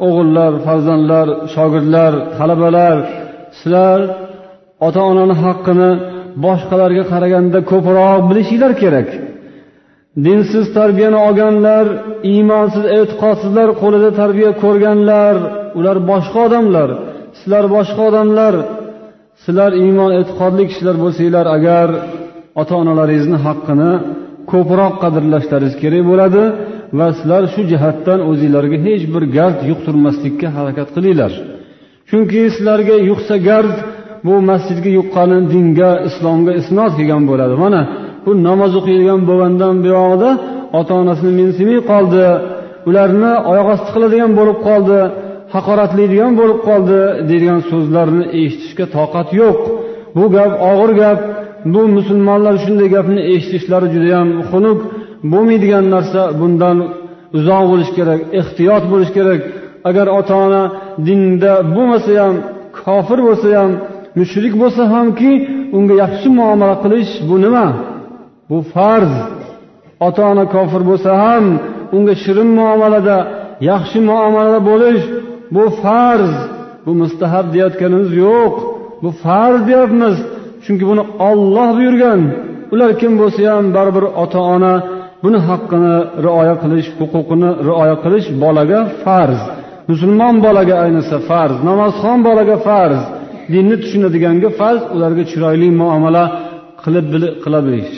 o'g'illar 0.08 0.52
farzandlar 0.66 1.28
shogirdlar 1.54 2.14
talabalar 2.38 2.98
sizlar 3.60 4.00
ota 4.88 5.02
onani 5.12 5.36
haqqini 5.44 5.92
boshqalarga 6.46 7.04
qaraganda 7.12 7.60
ko'proq 7.72 8.20
bilishinglar 8.30 8.74
kerak. 8.84 9.10
Dinsiz 10.26 10.66
tarbiyani 10.78 11.20
olganlar 11.28 11.86
iymonsiz 12.32 12.86
e'tiqodsizlar 12.98 13.70
qo'lida 13.82 14.10
tarbiya 14.20 14.52
ko'rganlar 14.64 15.36
ular 15.80 15.98
boshqa 16.12 16.40
odamlar 16.48 16.90
sizlar 17.40 17.66
boshqa 17.76 18.02
odamlar 18.10 18.54
sizlar 19.44 19.72
iymon 19.84 20.12
e'tiqodli 20.20 20.64
kishilar 20.70 20.96
bo'lsanglar 21.04 21.46
agar 21.58 21.88
ota 22.62 22.74
onalaringizni 22.82 23.38
haqqini 23.46 23.92
ko'proq 24.52 24.94
qadrlashlaringiz 25.04 25.76
kerak 25.84 26.04
bo'ladi. 26.12 26.44
Va 26.98 27.08
sizlar 27.18 27.44
shu 27.54 27.62
jihatdan 27.72 28.20
o'zinglarga 28.30 28.78
hech 28.88 29.04
bir 29.14 29.24
gard 29.38 29.60
yuqtirmaslikka 29.72 30.48
harakat 30.58 30.90
qilinglar. 30.96 31.32
Chunki 32.10 32.42
sizlarga 32.56 32.96
yuqsa 33.10 33.36
gard 33.50 33.76
bu 34.26 34.34
masjidga 34.50 34.92
yuqqani 35.00 35.40
dinga 35.54 35.92
islomga 36.08 36.54
isnod 36.62 36.92
kelgan 36.98 37.24
bo'ladi. 37.30 37.56
Mana 37.64 37.82
bu 38.26 38.32
namoz 38.48 38.74
o'qiydigan 38.80 39.22
bo'lgandan 39.30 39.76
buyog'ida 39.86 40.30
ota 40.80 40.94
onasini 41.02 41.34
mensimay 41.40 41.80
qoldi. 41.92 42.24
Ularni 42.90 43.32
oyoq 43.52 43.68
osti 43.76 43.90
qiladigan 43.96 44.32
bo'lib 44.40 44.58
qoldi 44.68 45.00
haqoratlaydigan 45.56 46.32
bo'lib 46.40 46.60
qoldi 46.68 47.00
deydigan 47.30 47.62
so'zlarni 47.72 48.24
eshitishga 48.40 48.86
toqat 48.98 49.30
yo'q. 49.42 49.60
Bu 50.16 50.26
gap 50.36 50.52
og'ir 50.72 50.92
gap. 51.02 51.20
Bu 51.74 51.82
musulmonlar 51.98 52.56
shunday 52.66 52.88
gapni 52.96 53.22
eshitishlari 53.34 53.88
judayam 53.96 54.30
xunuk. 54.50 54.80
Bo'lmaydigan 55.32 55.86
narsa 55.96 56.22
bundan 56.40 56.78
uzoq 57.38 57.64
bo'lish 57.72 57.92
kerak 57.98 58.20
ehtiyot 58.40 58.84
bo'lish 58.92 59.12
kerak. 59.18 59.42
Agar 59.90 60.08
ota 60.20 60.36
ona 60.46 60.64
dinda 61.08 61.54
bo'lmasa 61.76 62.12
ham 62.24 62.36
kofir 62.80 63.20
bo'lsa 63.28 63.48
ham 63.60 63.72
mushrik 64.20 64.54
bo'lsa 64.62 64.84
hamki 64.94 65.32
unga 65.78 65.96
yaxshi 66.04 66.28
muomala 66.38 66.76
qilish 66.84 67.12
bu 67.30 67.36
nima? 67.44 67.68
Bu 68.50 68.58
farz. 68.74 69.14
Ota 70.08 70.22
ona 70.32 70.46
kofir 70.56 70.82
bo'lsa 70.90 71.12
ham 71.24 71.46
unga 71.96 72.14
shirin 72.24 72.50
muomalada 72.60 73.18
yaxshi 73.72 74.00
muomalada 74.10 74.60
bo'lish 74.70 75.04
bu 75.56 75.64
farz. 75.82 76.34
Bu 76.86 76.92
mustahab 77.02 77.46
deyayotganimiz 77.54 78.12
yo'q. 78.26 78.54
Bu 79.04 79.10
farz 79.24 79.60
deyapmiz. 79.70 80.16
Chunki 80.64 80.86
buni 80.92 81.04
olloh 81.30 81.70
buyurgan. 81.78 82.22
Ular 82.74 82.92
kim 83.02 83.12
bo'lsa 83.22 83.42
ham 83.54 83.66
baribir 83.76 84.06
ota 84.24 84.40
ona 84.56 84.74
buni 85.24 85.40
haqqini 85.50 85.96
rioya 86.26 86.56
qilish 86.64 86.90
huquqini 87.00 87.50
rioya 87.68 87.96
qilish 88.04 88.28
bolaga 88.44 88.80
farz. 89.04 89.42
Musulmon 89.92 90.36
bolaga 90.46 90.76
ayniqsa 90.86 91.18
farz 91.30 91.56
namozxon 91.70 92.20
bolaga 92.28 92.58
farz 92.68 93.02
dinni 93.54 93.76
tushunadiganga 93.84 94.50
farz 94.60 94.82
ularga 94.96 95.24
chiroyli 95.32 95.70
muomala 95.82 96.24
qilib 96.84 97.06
qila 97.44 97.60
bilish 97.68 97.96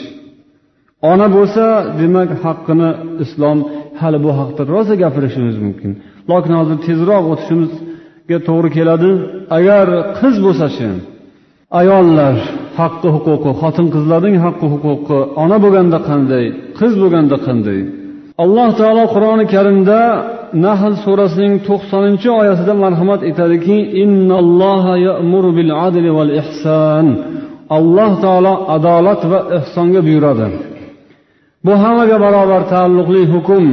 ona 1.12 1.26
bo'lsa 1.36 1.64
demak 2.00 2.30
haqqini 2.44 2.90
islom 3.24 3.58
hali 4.00 4.18
bu 4.24 4.30
haqda 4.38 4.62
rosa 4.72 4.94
gapirishimiz 5.02 5.56
mumkin. 5.64 5.90
Lokin 6.30 6.52
hozir 6.60 6.78
tezroq 6.86 7.24
o'tishimizga 7.32 8.38
to'g'ri 8.48 8.70
keladi. 8.76 9.10
Agar 9.58 9.86
qiz 10.18 10.34
bo'lsachi 10.44 10.88
ayollar 11.80 12.36
haqqi 12.78 13.08
huquqi 13.14 13.50
xotin 13.60 13.86
qizlarning 13.94 14.36
haqqi 14.44 14.66
huquqi 14.74 15.18
ona 15.42 15.56
bo'lganda 15.64 15.98
qanday 16.08 16.44
qiz 16.78 16.92
bo'lganda 17.02 17.36
qanday 17.46 17.80
alloh 18.44 18.68
taolo 18.80 19.04
qur'oni 19.14 19.44
karimda 19.54 20.00
nahl 20.66 20.94
surasining 21.04 21.54
to'qsoninchi 21.68 22.28
oyatida 22.40 22.74
marhamat 22.84 23.20
etadiki 23.30 23.78
alloh 27.78 28.10
taolo 28.24 28.54
adolat 28.76 29.20
va 29.30 29.40
ehsonga 29.58 30.00
buyuradi 30.08 30.46
bu 31.66 31.72
hammaga 31.82 32.16
barobar 32.24 32.62
taalluqli 32.72 33.22
hukm 33.34 33.64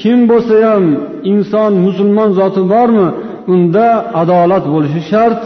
kim 0.00 0.18
bo'lsa 0.30 0.54
ham 0.66 0.84
inson 1.32 1.72
musulmon 1.86 2.30
zoti 2.38 2.62
bormi 2.72 3.08
unda 3.54 3.86
adolat 4.22 4.64
bo'lishi 4.74 5.02
shart 5.10 5.40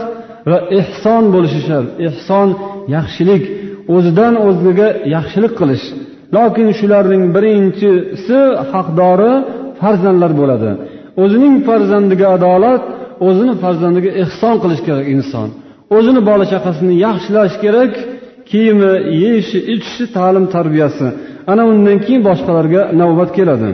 va 0.49 0.57
ehson 0.79 1.23
bo'lishi 1.33 1.61
shart. 1.67 1.89
Ehson 2.07 2.47
yaxshilik 2.95 3.43
o'zidan 3.95 4.33
o'ziga 4.47 4.87
yaxshilik 5.15 5.53
qilish. 5.59 5.85
Lokin 6.35 6.67
shularning 6.79 7.23
birinchisi 7.35 8.39
haqdori 8.73 9.33
farzandlar 9.81 10.31
bo'ladi. 10.41 10.71
O'zining 11.23 11.55
farzandiga 11.67 12.27
adolat 12.37 12.83
o'zini 13.27 13.53
farzandiga 13.63 14.11
ehson 14.23 14.55
qilish 14.63 14.81
kerak 14.87 15.07
inson. 15.15 15.47
O'zini 15.97 16.21
bola 16.29 16.45
chaqasini 16.53 16.93
yaxshilash 17.05 17.55
kerak 17.63 17.91
kiyimi 18.49 18.91
yeyishi 19.21 19.59
ichishi 19.73 20.05
ta'lim 20.15 20.45
tarbiyasi. 20.55 21.07
Ana 21.51 21.63
undan 21.71 21.97
keyin 22.05 22.21
boshqalarga 22.29 22.81
navbat 23.01 23.29
keladi. 23.37 23.71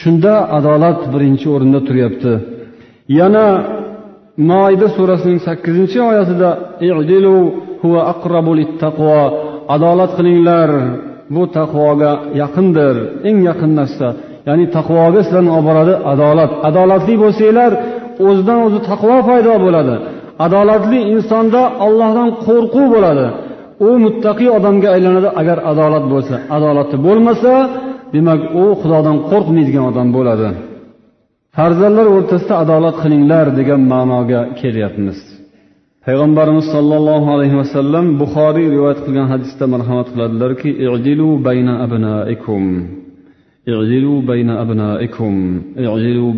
Shunda 0.00 0.34
adolat 0.58 1.00
birinchi 1.12 1.46
o'rinda 1.54 1.80
turyapti. 1.88 2.32
Yana 3.20 3.46
moida 4.50 4.88
surasining 4.96 5.40
sakkizinchi 5.46 5.98
oyatida 6.10 6.50
adolat 9.74 10.10
qilinglar. 10.18 10.70
Bu 11.34 11.42
taqvoga 11.58 12.12
yaqindir. 12.42 12.96
Eng 13.28 13.38
yaqin 13.48 13.72
narsa. 13.80 14.08
Ya'ni 14.48 14.66
taqvoga 14.76 15.20
sizlarni 15.26 15.50
olib 15.56 15.66
boradi 15.68 15.94
adolat. 16.12 16.50
Adolatli 16.68 17.14
bo'lsanglar 17.22 17.72
o'zidan 18.28 18.58
o'zi 18.66 18.78
taqvo 18.90 19.16
paydo 19.28 19.54
bo'ladi. 19.64 19.94
Adolatli 20.46 21.00
insonda 21.14 21.62
ollohdan 21.86 22.28
qo'rquv 22.46 22.86
bo'ladi. 22.94 23.26
U 23.86 23.90
muttaqiy 24.04 24.50
odamga 24.58 24.88
aylanadi 24.96 25.28
agar 25.40 25.58
adolat 25.70 26.04
bo'lsa. 26.12 26.34
Adolati 26.56 26.96
bo'lmasa 27.06 27.52
demak 28.14 28.40
u 28.62 28.64
xudodan 28.80 29.16
qo'rqmaydigan 29.30 29.84
odam 29.90 30.08
bo'ladi. 30.16 30.48
Farzandlar 31.56 32.06
o'rtasida 32.16 32.54
adolat 32.64 32.96
qilinglar 33.02 33.46
degan 33.58 33.80
ma'noga 33.92 34.40
kelyapmiz. 34.60 35.18
Payg'ambarimiz 36.06 36.66
sollallohu 36.74 37.28
alayhi 37.36 37.56
vasallam 37.62 38.06
buxoriy 38.20 38.66
rivoyat 38.74 38.98
qilgan 39.04 39.26
hadisda 39.32 39.64
marhamat 39.74 40.08
qiladilarki 40.12 40.70
bayna 41.48 41.74
abnaikum. 41.84 42.64
Bayna 44.30 44.54
abnaikum. 44.64 45.34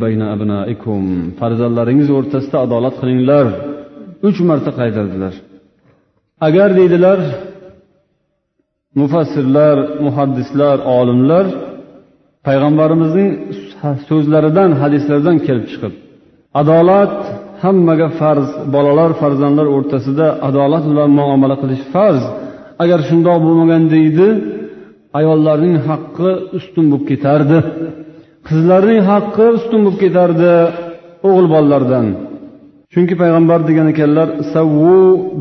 Bayna 0.05 0.27
abnaikum. 0.35 1.03
Farzandlaringiz 1.41 2.09
o'rtasida 2.19 2.57
adolat 2.67 2.95
qilinglar. 3.01 3.47
Uch 4.29 4.39
marta 4.49 4.71
qaytardilar. 4.81 5.35
Agar 6.47 6.69
deydilar 6.79 7.19
mufassirlar 9.01 9.77
muhaddislar 10.07 10.77
olimlar 10.99 11.47
payg'ambarimizning 12.47 13.31
so'zlaridan 14.09 14.71
hadislardan 14.83 15.37
kelib 15.47 15.67
chiqib 15.73 15.93
adolat 16.61 17.15
hammaga 17.63 18.09
farz 18.21 18.49
bolalar 18.75 19.11
farzandlar 19.21 19.67
o'rtasida 19.77 20.27
adolat 20.49 20.85
bilan 20.91 21.11
muomala 21.19 21.57
qilish 21.63 21.85
farz. 21.95 22.23
Agar 22.83 23.01
shundoq 23.09 23.39
bo'lmagan 23.47 23.85
deydi 23.95 24.27
ayollarning 25.19 25.77
haqqi 25.89 26.31
ustun 26.59 26.85
bo'lib 26.91 27.05
ketardi. 27.11 27.59
Qizlarning 28.49 29.01
haqqi 29.11 29.47
ustun 29.57 29.81
bo'lib 29.85 29.99
ketardi 30.05 30.53
o'g'il 31.29 31.47
bolalardan. 31.55 32.07
Chunki 32.93 33.15
payg'ambar 33.23 33.61
degan 33.69 33.87
ekanlar 33.93 34.29
savvu 34.55 34.99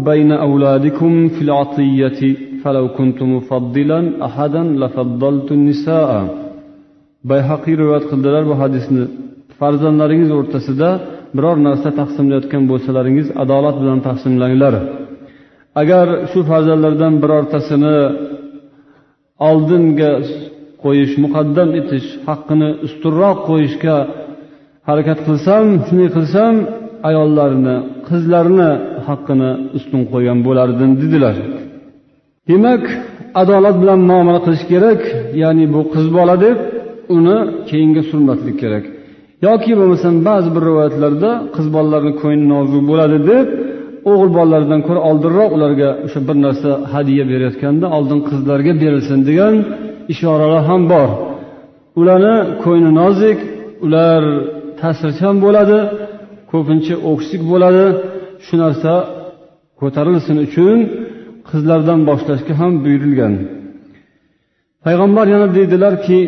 bayna 0.07 0.35
avladikum 0.45 1.13
fil 1.35 1.51
atiyati 1.63 2.29
falau 2.61 2.85
kuntu 2.97 3.23
mufaddilan 3.33 4.05
ahadan 4.27 4.67
lafaddaltu 4.81 5.53
nisaa. 5.67 6.19
Bayhaqiy 7.29 7.75
rivoyat 7.81 8.05
qildilar 8.11 8.43
bu 8.49 8.55
hadisni. 8.61 9.03
Farzandlaringiz 9.61 10.31
o'rtasida 10.39 10.89
biror 11.35 11.57
narsa 11.67 11.89
taqsimlayotgan 11.99 12.63
bo'lsalaringiz 12.71 13.27
adolat 13.43 13.75
bilan 13.81 13.99
taqsimlanglar. 14.07 14.73
Agar 15.81 16.07
shu 16.31 16.39
farzandlardan 16.49 17.13
birortasini 17.23 17.97
oldinga 19.49 20.11
qo'yish 20.83 21.13
muqaddam 21.23 21.69
etish 21.79 22.07
haqqini 22.27 22.69
ustunroq 22.85 23.37
qo'yishga 23.49 23.97
harakat 24.89 25.19
qilsam 25.27 25.65
shunday 25.87 26.09
qilsam 26.17 26.53
ayollarni 27.09 27.75
qizlarni 28.09 28.71
haqqini 29.07 29.51
ustun 29.77 30.01
qo'ygan 30.11 30.39
bo'lardim 30.47 30.91
dedilar. 31.01 31.35
Demak 32.49 32.83
adolat 33.41 33.75
bilan 33.81 33.99
muomala 34.09 34.39
qilish 34.45 34.65
kerak 34.71 35.01
ya'ni 35.41 35.65
bu 35.73 35.81
qiz 35.93 36.07
bola 36.17 36.35
deb 36.45 36.57
uni 37.17 37.37
keyinga 37.69 38.03
surmaslik 38.09 38.57
kerak. 38.63 38.85
Yoki 39.48 39.71
bo'lmasam 39.79 40.15
ba'zi 40.27 40.50
bir 40.55 40.63
rivoyatlarda 40.69 41.31
qiz 41.55 41.67
bolalarni 41.75 42.13
ko'ngli 42.21 42.45
nozik 42.53 42.83
bo'ladi 42.91 43.17
deb 43.31 43.48
o'g'il 44.10 44.31
bolalardan 44.38 44.81
ko'ra 44.88 45.01
oldinroq 45.10 45.50
ularga 45.57 45.89
o'sha 46.05 46.19
bir 46.27 46.38
narsa 46.45 46.69
hadya 46.94 47.24
berayotganda 47.31 47.85
oldin 47.98 48.20
qizlarga 48.29 48.74
berilsin 48.81 49.20
degan 49.29 49.55
ishoralar 50.13 50.63
ham 50.70 50.81
bor. 50.94 51.09
Ularni 52.00 52.35
ko'ngli 52.63 52.92
nozik 53.01 53.39
ular 53.85 54.22
ta'sirchan 54.79 55.35
bo'ladi 55.46 55.79
ko'pincha 56.51 56.96
o'ksik 57.11 57.42
bo'ladi. 57.51 57.85
Shu 58.46 58.55
narsa 58.63 58.94
ko'tarilsin 59.79 60.37
uchun 60.46 60.77
qizlardan 61.50 62.00
boshlashga 62.09 62.53
ham 62.61 62.74
buyurilgan. 62.83 63.33
Payg'ambar 64.85 65.25
yana 65.33 65.48
deydilarki 65.57 66.20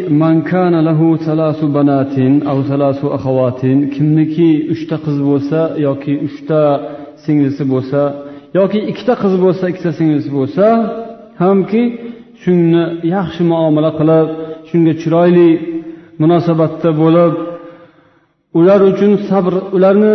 kimniki 3.96 4.50
uchta 4.74 4.98
qiz 5.06 5.18
bo'lsa 5.30 5.60
yoki 5.88 6.14
uchta 6.28 6.62
singlisi 7.24 7.64
bo'lsa 7.74 8.02
yoki 8.58 8.80
ikkita 8.92 9.14
qiz 9.24 9.34
bo'lsa 9.44 9.64
ikkita 9.72 9.92
singlisi 10.00 10.30
bo'lsa 10.38 10.66
hamki 11.42 11.84
shuni 12.42 12.84
yaxshi 13.16 13.42
muomala 13.52 13.92
qilib 14.00 14.28
shunga 14.70 14.94
chiroyli 15.02 15.50
munosabatda 16.22 16.90
bo'lib 17.02 17.34
ular 18.60 18.82
uchun 18.92 19.12
sabr 19.30 19.54
ularni 19.78 20.14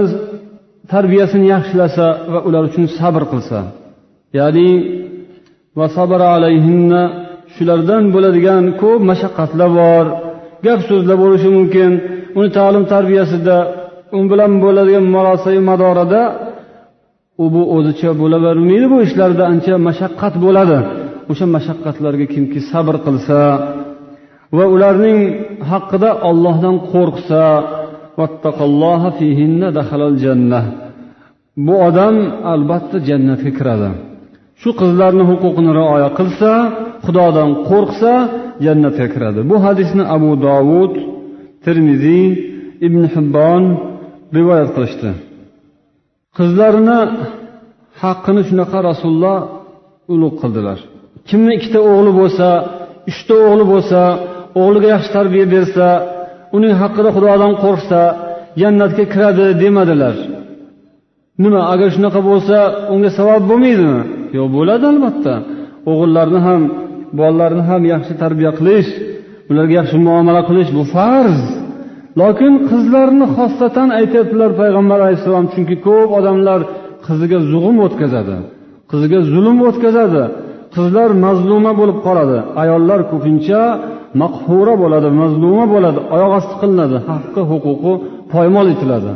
tarbiyasini 0.92 1.46
yaxshilasa 1.54 2.06
va 2.32 2.40
ular 2.48 2.62
uchun 2.70 2.84
sabr 2.98 3.22
qilsa. 3.32 3.58
Ya'ni 4.38 4.70
va 5.78 5.86
sabr 5.96 6.20
alayhinna 6.34 7.02
shulardan 7.58 8.04
bo'ladigan 8.14 8.64
ko'p 8.82 9.00
mashaqqatlar 9.10 9.70
bor 9.80 10.04
gap 10.66 10.80
so'zlar 10.88 11.16
bo'lishi 11.24 11.48
mumkin. 11.58 11.90
Uni 12.38 12.48
ta'lim 12.58 12.84
tarbiyasida 12.92 13.56
u 14.18 14.20
bilan 14.30 14.52
bo'ladigan 14.64 15.06
murosai 15.14 15.58
madorada 15.70 16.22
u 17.42 17.44
bu 17.54 17.62
o'zicha 17.76 18.10
bo'lavermaydi 18.20 18.86
bu 18.92 18.98
ishlarda 19.06 19.44
ancha 19.52 19.74
mashaqqat 19.88 20.34
bo'ladi. 20.44 20.78
O'sha 21.30 21.46
mashaqqatlarga 21.56 22.26
kimki 22.34 22.60
sabr 22.70 22.94
qilsa 23.06 23.40
va 24.56 24.64
ularning 24.74 25.18
haqida 25.70 26.10
ollohdan 26.28 26.76
qo'rqsa 26.92 27.42
bu 31.66 31.74
odam 31.88 32.16
albatta 32.52 32.96
jannatga 33.08 33.50
kiradi. 33.58 33.90
Shu 34.60 34.70
qizlarni 34.80 35.24
huquqini 35.30 35.70
rioya 35.80 36.08
qilsa 36.18 36.50
xudodan 37.04 37.50
qo'rqsa 37.68 38.12
jannatga 38.66 39.06
kiradi. 39.14 39.40
Bu 39.50 39.56
hadisni 39.66 40.04
abu 40.16 40.30
dovud 40.46 40.92
termiziy 41.64 42.26
ibn 42.86 43.02
hibbon 43.14 43.62
rivoyat 44.36 44.70
qilishdi. 44.76 45.10
Qizlarini 46.38 47.00
haqqini 48.02 48.42
shunaqa 48.48 48.78
rasululloh 48.90 49.38
ulug' 50.12 50.36
qildilar. 50.42 50.78
Kimni 51.28 51.52
ikkita 51.58 51.80
o'g'li 51.90 52.12
bo'lsa 52.20 52.48
uchta 53.10 53.34
o'g'li 53.48 53.64
bo'lsa 53.72 54.00
o'g'liga 54.60 54.88
yaxshi 54.94 55.10
tarbiya 55.16 55.46
bersa 55.54 55.86
uning 56.56 56.74
haqida 56.82 57.10
xudodan 57.16 57.52
qo'rqsa 57.64 58.00
jannatga 58.60 59.04
kiradi 59.12 59.46
demadilar. 59.62 60.16
Nima 61.44 61.60
agar 61.72 61.88
shunaqa 61.96 62.20
bo'lsa 62.30 62.56
unga 62.94 63.10
savob 63.18 63.42
bo'lmaydimi? 63.50 64.00
Yo'q 64.36 64.48
bo'ladi 64.56 64.84
albatta. 64.92 65.34
O'g'illarni 65.90 66.40
ham 66.46 66.62
bolalarni 67.18 67.62
ham 67.70 67.82
yaxshi 67.92 68.14
tarbiya 68.22 68.52
qilish 68.58 68.90
ularga 69.50 69.74
yaxshi 69.80 69.96
muomala 70.06 70.42
qilish 70.48 70.70
bu 70.76 70.82
farz. 70.94 71.40
Lokin 72.20 72.52
qizlarni 72.70 73.26
xossatan 73.36 73.88
aytyaptilar 74.00 74.50
payg'ambar 74.60 74.98
alayhissalom 75.04 75.46
chunki 75.52 75.76
ko'p 75.86 76.10
odamlar 76.18 76.60
qiziga 77.06 77.38
zug'um 77.52 77.76
o'tkazadi 77.86 78.36
qiziga 78.90 79.20
zulm 79.32 79.58
o'tkazadi. 79.68 80.22
Qizlar 80.74 81.10
mazluma 81.24 81.72
bo'lib 81.80 81.98
qoladi 82.06 82.38
ayollar 82.62 83.00
ko'pincha 83.12 83.60
maqhura 84.22 84.74
bo'ladi 84.82 85.08
mazluma 85.20 85.64
bo'ladi 85.74 86.00
oyoq 86.14 86.32
osti 86.38 86.54
qilinadi 86.60 86.96
haqqi 87.08 87.42
huquqi 87.50 87.92
poymol 88.32 88.66
etiladi. 88.74 89.12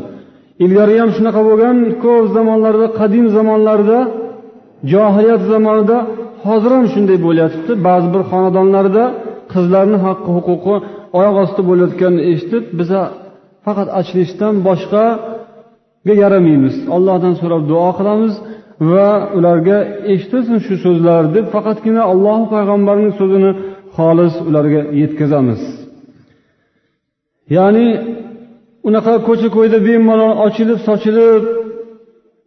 Ilgari 0.64 0.94
ham 1.00 1.10
shunaqa 1.16 1.40
bo'lgan 1.48 1.76
ko'p 2.04 2.24
zamonlarda 2.36 2.86
qadim 3.00 3.26
zamonlarda 3.36 3.98
johiliyat 4.92 5.42
zamonida 5.52 5.98
hozir 6.46 6.70
ham 6.76 6.86
shunday 6.94 7.18
bo'lyapti. 7.26 7.72
Ba'zi 7.86 8.08
bir 8.14 8.22
xonadonlarda 8.30 9.04
qizlarni 9.52 9.98
haqqi 10.06 10.30
huquqi 10.36 10.74
oyoq 11.18 11.36
osti 11.44 11.60
bo'layotganini 11.68 12.22
eshitib 12.32 12.64
biza 12.78 13.00
faqat 13.64 13.88
achinishdan 14.00 14.54
boshqaga 14.68 16.14
yaramaymiz. 16.22 16.74
Allohdan 16.96 17.34
so'rab 17.40 17.62
duo 17.70 17.90
qilamiz 17.98 18.34
va 18.92 19.08
ularga 19.38 19.78
eshitilsin 20.12 20.58
shu 20.66 20.74
so'zlar 20.84 21.22
deb 21.36 21.46
faqatgina 21.54 22.02
alloh 22.12 22.40
payg'ambarning 22.54 23.12
so'zini 23.20 23.50
xolis 23.96 24.34
ularga 24.48 24.80
yetkazamiz. 25.00 25.60
Ya'ni 27.56 27.88
unaqa 28.88 29.14
ko'cha 29.28 29.48
ko'yda 29.56 29.78
bemalol 29.88 30.34
ochilib 30.46 30.78
sochilib 30.88 31.42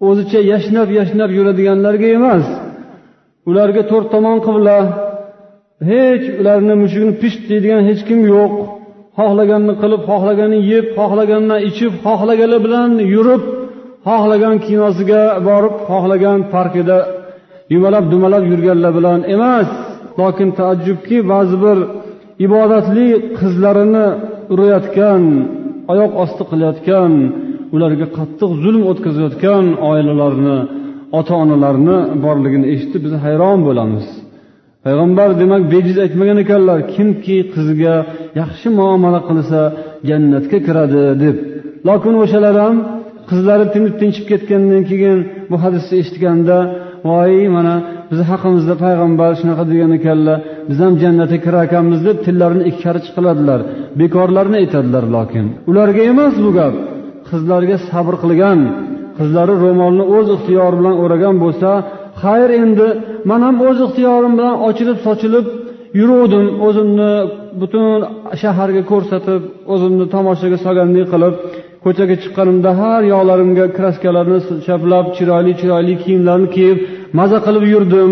o'zicha 0.08 0.40
yashnab 0.52 0.90
yashnab 1.00 1.30
yuradiganlarga 1.38 2.08
emas 2.18 2.46
ularga 3.50 3.82
to'rt 3.92 4.08
tomon 4.14 4.38
qibla 4.48 4.78
hech 5.90 6.26
ularni 6.42 6.74
mushugini 6.84 7.14
pisht 7.22 7.42
deydigan 7.50 7.82
hech 7.90 8.02
kim 8.08 8.20
yo'q. 8.34 8.54
Xohlaganini 9.20 9.76
qilib 9.82 10.02
xohlaganini 10.10 10.60
yeb 10.72 10.86
xohlaganini 10.98 11.58
ichib 11.70 11.94
xohlagani 12.06 12.58
bilan 12.66 12.92
yurib 13.14 13.44
xohlagan 14.08 14.56
kinosiga 14.66 15.24
borib 15.48 15.76
xohlagan 15.90 16.40
parkida 16.54 16.98
yumalab 17.74 18.06
dumalab 18.12 18.44
yurganlar 18.52 18.92
bilan 19.00 19.20
emas. 19.36 19.70
Lokin 20.20 20.50
taajjubki 20.60 21.18
ba'zi 21.32 21.56
bir 21.64 21.78
ibodatli 22.46 23.08
qizlarini 23.40 24.08
urayotgan 24.54 25.24
oyoq 25.92 26.12
osti 26.24 26.44
qilayotgan 26.52 27.12
ularga 27.76 28.08
qattiq 28.18 28.52
zulm 28.64 28.84
o'tkazayotgan 28.92 29.66
oilalarni 29.90 30.58
ota 31.18 31.34
onalarni 31.44 31.98
borligini 32.26 32.66
eshitib 32.74 33.02
biz 33.06 33.14
hayron 33.26 33.60
bo'lamiz. 33.68 34.06
Payg'ambar 34.86 35.30
demak 35.42 35.64
bejiz 35.74 35.98
aytmagan 36.06 36.38
ekanlar 36.44 36.80
kimki 36.96 37.38
qiziga 37.54 37.96
yaxshi 38.42 38.68
muomala 38.80 39.20
qilsa 39.30 39.60
jannatga 40.10 40.58
kiradi 40.68 41.04
deb. 41.24 41.36
Lokin 41.88 42.14
o'shalar 42.24 42.56
ham 42.64 42.76
qizlari 43.30 43.66
tinib 43.74 43.94
tinchib 44.02 44.26
ketgandan 44.32 44.84
keyin 44.90 45.20
bu 45.50 45.56
hadisni 45.64 45.96
eshitganda 46.02 46.58
voy 47.10 47.34
mana 47.56 47.76
bizni 48.10 48.26
haqimizda 48.32 48.76
payg'ambar 48.86 49.32
shunaqa 49.40 49.64
degan 49.72 49.92
ekanlar 50.00 50.38
biz 50.70 50.78
ham 50.84 50.94
jannatga 51.04 51.38
kirar 51.46 51.64
ekanmiz 51.70 52.00
deb 52.08 52.18
tillarini 52.26 52.64
ikki 52.70 52.82
karich 52.86 53.10
qiladilar 53.16 53.60
bekorlarni 54.02 54.56
aytadilar 54.62 55.06
lokin 55.16 55.46
ularga 55.70 56.02
emas 56.12 56.36
bu 56.46 56.52
gap 56.60 56.76
qizlarga 57.30 57.78
sabr 57.90 58.16
qilgan 58.24 58.60
qizlari 59.18 59.54
ro'molni 59.64 60.04
o'z 60.16 60.28
ixtiyori 60.36 60.76
bilan 60.80 60.96
o'ragan 61.04 61.36
bo'lsa 61.44 61.70
xayr 62.24 62.50
endi 62.62 62.88
man 63.30 63.42
ham 63.48 63.56
o'z 63.68 63.78
ixtiyorim 63.86 64.34
bilan 64.40 64.56
ochilib 64.68 64.98
sochilib 65.06 65.46
yuruvdim. 66.00 66.46
O'zimni 66.68 67.12
butun 67.62 67.86
shaharga 68.42 68.84
ko'rsatib 68.92 69.42
o'zimni 69.74 70.06
tomoshaga 70.16 70.58
solgandek 70.66 71.08
qilib 71.14 71.36
ko'chaga 71.86 72.16
chiqqanimda 72.24 72.72
har 72.82 73.02
yoqlarimga 73.14 73.66
kraskalarni 73.78 74.40
chaplab 74.68 75.06
chiroyli 75.18 75.54
chiroyli 75.60 75.94
kiyimlarni 76.04 76.48
kiyib 76.56 76.78
maza 77.20 77.38
qilib 77.46 77.66
yurdim 77.74 78.12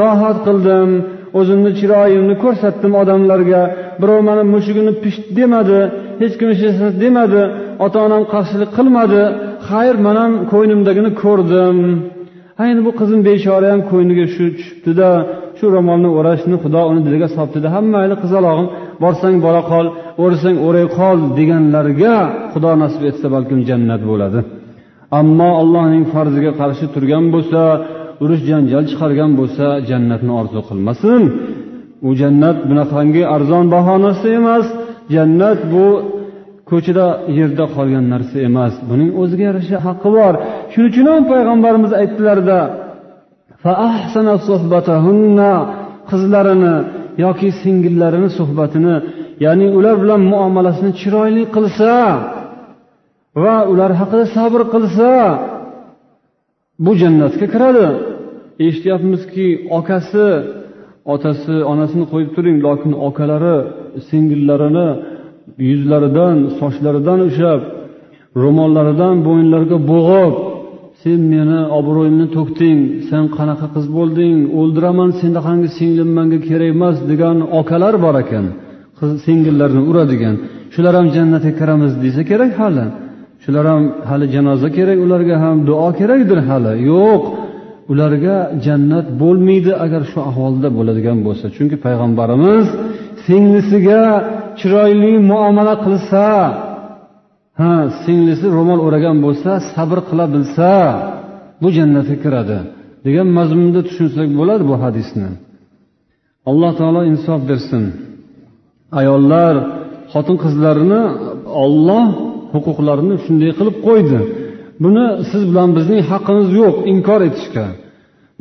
rohat 0.00 0.38
qildim 0.46 0.90
o'zimni 1.38 1.70
chiroyimni 1.80 2.34
ko'rsatdim 2.44 2.92
odamlarga. 3.02 3.62
Birov 4.00 4.20
mani 4.28 4.42
mushugini 4.54 4.92
pisht 5.02 5.24
demadi 5.38 5.80
hech 6.22 6.34
kim 6.38 6.48
hech 6.52 6.62
narsa 6.66 6.88
demadi 7.04 7.42
ota 7.84 7.98
onam 8.06 8.22
qarshilik 8.32 8.70
qilmadi. 8.78 9.22
Xayr 9.68 9.94
man 10.06 10.16
ham 10.22 10.32
ko'nglimdagini 10.52 11.10
ko'rdim. 11.22 11.76
Ha 12.58 12.62
endi 12.70 12.82
bu 12.86 12.92
qizim 13.00 13.20
bechora 13.28 13.66
ham 13.72 13.80
ko'ngliga 13.90 14.26
shu 14.34 14.44
tushibdida 14.56 15.10
shu 15.58 15.66
ro'molni 15.74 16.08
o'rashni 16.18 16.56
xudo 16.64 16.80
uni 16.90 17.00
diliga 17.06 17.28
solibdida. 17.36 17.68
Ha 17.74 17.80
mayli 17.94 18.16
qizalog'im 18.22 18.66
borsang 19.02 19.36
bora 19.46 19.62
qol 19.72 19.86
o'rsang 20.24 20.56
o'ray 20.66 20.86
qol 20.98 21.18
deganlarga 21.38 22.14
xudo 22.52 22.70
nasib 22.82 23.02
etsa 23.10 23.26
balkim 23.34 23.58
jannat 23.68 24.02
bo'ladi. 24.10 24.38
Ammo 25.20 25.50
allohning 25.62 26.04
farziga 26.14 26.52
qarshi 26.60 26.86
turgan 26.94 27.24
bo'lsa 27.34 27.62
urush 28.22 28.42
janjal 28.50 28.84
chiqargan 28.90 29.30
bo'lsa 29.40 29.66
jannatni 29.90 30.32
orzu 30.40 30.60
qilmasin. 30.68 31.22
U 32.06 32.10
jannat 32.20 32.58
bunaqangi 32.68 33.22
arzon 33.36 33.64
bahonasi 33.74 34.28
emas. 34.40 34.66
Jannat 35.14 35.60
bu 35.72 35.86
ko'chada 36.70 37.06
yerda 37.38 37.64
qolgan 37.76 38.04
narsa 38.14 38.36
emas. 38.48 38.74
Buning 38.90 39.10
o'ziga 39.20 39.44
yarasha 39.50 39.78
haqqi 39.86 40.08
bor. 40.18 40.34
Shuning 40.72 40.88
uchun 40.92 41.06
ham 41.12 41.22
payg'ambarimiz 41.32 41.92
aytdilarda 42.00 42.58
qizlarini 46.10 46.74
yoki 47.24 47.48
singillarini 47.60 48.30
suhbatini 48.38 48.94
ya'ni 49.44 49.66
ular 49.78 49.96
bilan 50.02 50.20
muomalasini 50.32 50.92
chiroyli 51.00 51.42
qilsa 51.56 51.92
va 53.42 53.56
ular 53.72 53.90
haqida 54.00 54.24
sabr 54.36 54.60
qilsa 54.74 55.10
bu 56.84 56.92
jannatga 57.00 57.46
kiradi. 57.54 57.86
Eshityapmizki 58.66 59.46
okasi 59.78 60.26
otasi 61.14 61.54
onasini 61.72 62.04
qo'yib 62.12 62.30
turing 62.36 62.56
lokin 62.66 62.92
okalari 63.08 63.56
singillarini 64.08 64.88
yuzlaridan 65.70 66.36
sochlaridan 66.60 67.18
ushlab 67.28 67.60
ro'mollaridan 68.42 69.14
bo'yinlariga 69.26 69.78
bo'g'ib 69.92 70.34
sen 71.02 71.20
meni 71.32 71.60
obro'yimni 71.78 72.26
to'kding 72.36 72.78
sen 73.10 73.24
qanaqa 73.36 73.66
qiz 73.74 73.86
bo'lding 73.98 74.36
o'ldiraman 74.60 75.10
senaqangi 75.20 75.68
singlim 75.78 76.10
manga 76.18 76.38
kerak 76.48 76.68
emas 76.76 76.96
degan 77.10 77.36
okalar 77.60 77.94
bor 78.04 78.16
ekan 78.24 78.46
qiz 78.98 79.10
singillarni 79.26 79.82
uradigan. 79.90 80.36
Shular 80.74 80.94
ham 80.98 81.06
jannatga 81.16 81.52
kiramiz 81.60 81.92
desa 82.04 82.22
kerak 82.30 82.52
hali. 82.60 82.86
Shular 83.44 83.64
ham 83.72 83.82
hali 84.10 84.26
janoza 84.34 84.68
kerak 84.76 84.98
ularga 85.04 85.36
ham 85.44 85.56
duo 85.68 85.88
kerakdir 86.00 86.38
hali. 86.48 86.72
Yo'q 86.90 87.22
ularga 87.92 88.36
jannat 88.66 89.06
bo'lmaydi 89.22 89.72
agar 89.84 90.02
shu 90.10 90.18
ahvolda 90.30 90.68
bo'ladigan 90.78 91.18
bo'lsa. 91.26 91.46
Chunki 91.56 91.76
payg'ambarimiz 91.86 92.66
singlisiga 93.26 94.02
chiroyli 94.60 95.12
muomala 95.30 95.74
qilsa 95.84 96.24
ha 97.60 97.72
singlisi 98.02 98.46
ro'mol 98.56 98.80
o'ragan 98.86 99.16
bo'lsa 99.24 99.50
sabr 99.72 99.98
qila 100.08 100.24
bilsa 100.34 100.70
bu 101.62 101.68
jannatga 101.76 102.16
kiradi. 102.24 102.58
Degan 103.06 103.28
mazmunda 103.38 103.80
tushunsak 103.88 104.28
bo'ladi 104.38 104.64
bu 104.70 104.74
hadisni. 104.84 105.30
Alloh 106.50 106.72
taolo 106.80 107.02
insof 107.12 107.40
bersin. 107.50 107.84
Ayollar 109.00 109.54
xotin 110.12 110.36
qizlarini 110.44 111.02
olloh 111.64 112.06
huquqlarini 112.52 113.16
shunday 113.24 113.50
qilib 113.58 113.76
qo'ydi. 113.86 114.18
Buni 114.82 115.04
siz 115.30 115.42
bilan 115.50 115.70
bizning 115.78 116.00
haqqimiz 116.10 116.48
yo'q 116.60 116.76
inkor 116.92 117.20
etishga. 117.28 117.66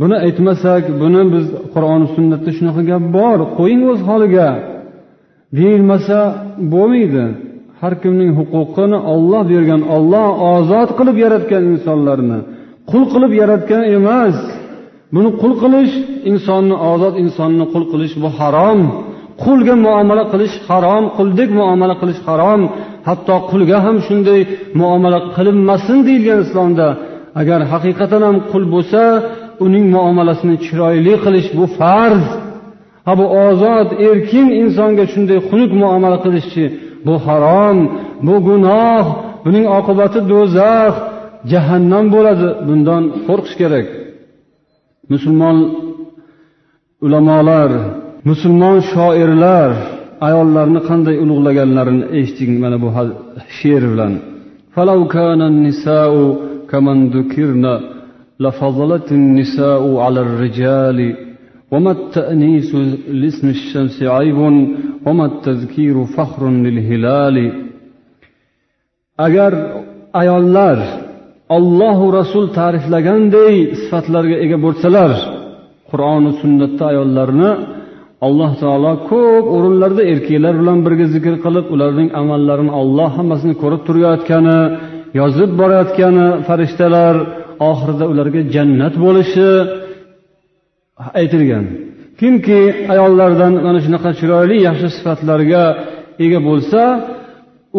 Buni 0.01 0.15
aytmasak 0.25 0.83
buni 1.01 1.21
biz 1.33 1.45
qur'oni 1.73 2.07
sunnatda 2.15 2.49
shunaqa 2.57 2.81
gap 2.91 3.03
bor 3.17 3.37
qo'ying 3.59 3.81
o'z 3.91 4.01
holiga. 4.09 4.49
Deyilmasa 5.55 6.19
bo'lmaydi. 6.73 7.25
Har 7.81 7.93
kimning 8.03 8.31
huquqini 8.39 8.97
olloh 9.13 9.43
bergan 9.51 9.81
olloh 9.95 10.27
ozod 10.53 10.89
qilib 10.97 11.17
yaratgan 11.25 11.63
insonlarni 11.73 12.39
qul 12.91 13.03
qilib 13.13 13.31
yaratgan 13.41 13.83
emas. 13.97 14.37
Buni 15.15 15.29
qul 15.41 15.53
qilish 15.63 15.93
insonni 16.31 16.75
ozod 16.91 17.13
insonni 17.23 17.65
qul 17.73 17.83
qilish 17.91 18.15
bu 18.23 18.29
harom. 18.39 18.79
Qulga 19.43 19.75
muomala 19.85 20.23
qilish 20.33 20.55
harom 20.67 21.03
quldek 21.17 21.49
muomala 21.59 21.95
qilish 22.01 22.21
harom. 22.27 22.61
Hatto 23.07 23.35
qulga 23.51 23.77
ham 23.85 23.97
shunday 24.07 24.41
muomala 24.79 25.19
qilinmasin 25.35 25.97
deyilgan 26.07 26.39
islomda. 26.45 26.87
Agar 27.41 27.59
haqiqatan 27.71 28.21
ham 28.27 28.37
qul 28.51 28.63
bo'lsa 28.73 29.01
uning 29.65 29.85
muomalasini 29.95 30.55
chiroyli 30.65 31.13
qilish 31.25 31.49
bu 31.57 31.65
farz. 31.77 32.25
ha 33.06 33.12
bu 33.20 33.24
ozod 33.46 33.88
erkin 34.08 34.48
insonga 34.62 35.04
shunday 35.12 35.38
xunuk 35.48 35.70
muomala 35.80 36.18
qilishchi 36.24 36.64
bu 37.06 37.14
harom 37.26 37.78
bu 38.26 38.34
gunoh 38.48 39.04
buning 39.44 39.66
oqibati 39.78 40.18
do'zax 40.32 40.94
jahannam 41.52 42.04
bo'ladi 42.14 42.48
bundan 42.66 43.02
qo'rqish 43.26 43.54
kerak 43.60 43.86
musulmon 45.12 45.56
ulamolar 47.04 47.70
musulmon 48.30 48.76
shoirlar 48.92 49.70
ayollarni 50.26 50.80
qanday 50.88 51.16
ulug'laganlarini 51.24 52.04
eshiting 52.18 52.52
mana 52.62 52.76
bu 52.84 52.88
she'r 53.58 53.84
bilan 53.92 54.14
فلو 54.76 55.00
كان 55.16 55.40
النساء 55.52 56.12
كمن 56.70 56.98
ذكرن 57.16 57.80
لفضلت 58.40 59.08
النساء 59.12 59.82
على 60.04 60.20
الرجال 60.26 60.98
وما 61.72 61.90
التأنيس 61.98 62.70
لاسم 63.22 63.46
الشمس 63.56 63.96
عيب 64.02 64.38
وما 65.06 65.24
التذكير 65.30 65.96
فخر 66.16 66.42
للهلال 66.64 67.36
agar 69.26 69.52
ayollar 70.20 70.78
ollohu 71.56 72.04
rasul 72.18 72.44
ta'riflaganday 72.58 73.54
sifatlarga 73.80 74.36
ega 74.44 74.58
bo'lsalar 74.64 75.10
qur'oni 75.90 76.30
sunnatda 76.40 76.84
ayollarni 76.92 77.50
alloh 78.26 78.50
taolo 78.62 78.92
ko'p 79.10 79.44
o'rinlarda 79.56 80.02
erkaklar 80.12 80.54
bilan 80.60 80.78
birga 80.86 81.06
zikr 81.14 81.34
qilib 81.44 81.66
ularning 81.74 82.08
amallarini 82.20 82.72
olloh 82.82 83.10
hammasini 83.18 83.54
ko'rib 83.62 83.82
turayotgani 83.88 84.58
yozib 85.20 85.50
borayotgani 85.60 86.26
farishtalar 86.46 87.14
oxirida 87.70 88.04
ularga 88.12 88.40
jannat 88.54 88.94
bo'lishi 89.04 89.48
aytilgan. 91.19 91.65
Kimki 92.19 92.59
ayollardan 92.93 93.53
mana 93.67 93.79
shunaqa 93.85 94.09
chiroyli 94.19 94.57
yaxshi 94.67 94.87
sifatlarga 94.97 95.63
ega 96.25 96.39
bo'lsa 96.49 96.81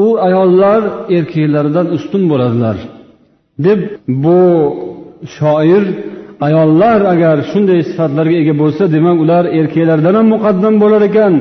u 0.04 0.06
ayollar 0.26 0.80
erkaklardan 1.16 1.86
ustun 1.96 2.22
bo'ladilar. 2.30 2.76
Deb 3.66 3.80
bu 4.24 4.42
shoir 5.36 5.84
ayollar 6.46 6.98
agar 7.14 7.36
shunday 7.50 7.80
sifatlarga 7.90 8.36
ega 8.42 8.54
bo'lsa 8.62 8.82
demak 8.96 9.16
ular 9.24 9.44
erkaklardan 9.58 10.14
ham 10.18 10.26
muqaddam 10.34 10.74
bo'lar 10.82 11.02
ekan. 11.10 11.32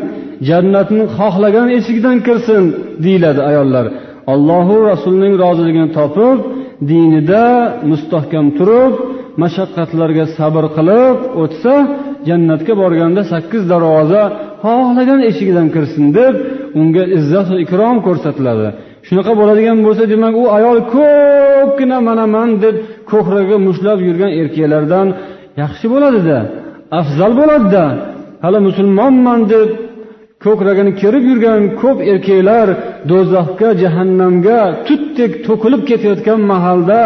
Jannatni 0.50 1.04
xohlagan 1.18 1.68
eshigidan 1.78 2.18
kirsin 2.28 2.64
deyiladi 3.06 3.42
ayollar. 3.50 3.86
Allohu 4.34 4.76
rasulining 4.92 5.34
roziligini 5.44 5.90
topib 5.98 6.38
dinida 6.90 7.46
mustahkam 7.92 8.46
turib 8.58 8.94
mashaqqatlarga 9.42 10.26
sabr 10.38 10.64
qilib 10.78 11.18
o'tsa 11.44 11.74
jannatga 12.28 12.74
borganda 12.82 13.22
sakkiz 13.34 13.64
darvoza 13.72 14.24
xohlagan 14.64 15.20
eshigidan 15.30 15.68
kirsin 15.76 16.06
deb 16.18 16.34
unga 16.80 17.04
izzat 17.18 17.48
ikrom 17.66 17.98
ko'rsatiladi. 18.08 18.68
Shunaqa 19.08 19.34
bo'ladigan 19.40 19.78
bo'lsa 19.86 20.04
demak 20.14 20.34
u 20.42 20.44
ayol 20.58 20.80
ko'pgina 20.96 21.98
mana 22.08 22.26
man 22.36 22.50
deb 22.64 22.76
ko'kragiga 23.12 23.58
mushlab 23.68 24.00
yurgan 24.08 24.32
erkaklardan 24.42 25.08
yaxshi 25.62 25.86
bo'ladida 25.94 26.38
afzal 27.00 27.32
bo'ladida 27.40 27.84
hali 28.44 28.60
musulmonman 28.68 29.40
deb 29.54 29.70
ko'kragini 30.46 30.92
kerib 31.02 31.24
yurgan 31.32 31.62
ko'p 31.82 31.98
erkaklar 32.12 32.68
do'zaxga 33.12 33.70
jahannamga 33.82 34.60
tutdek 34.88 35.32
to'kilib 35.48 35.82
ketayotgan 35.90 36.40
mahalda 36.52 37.02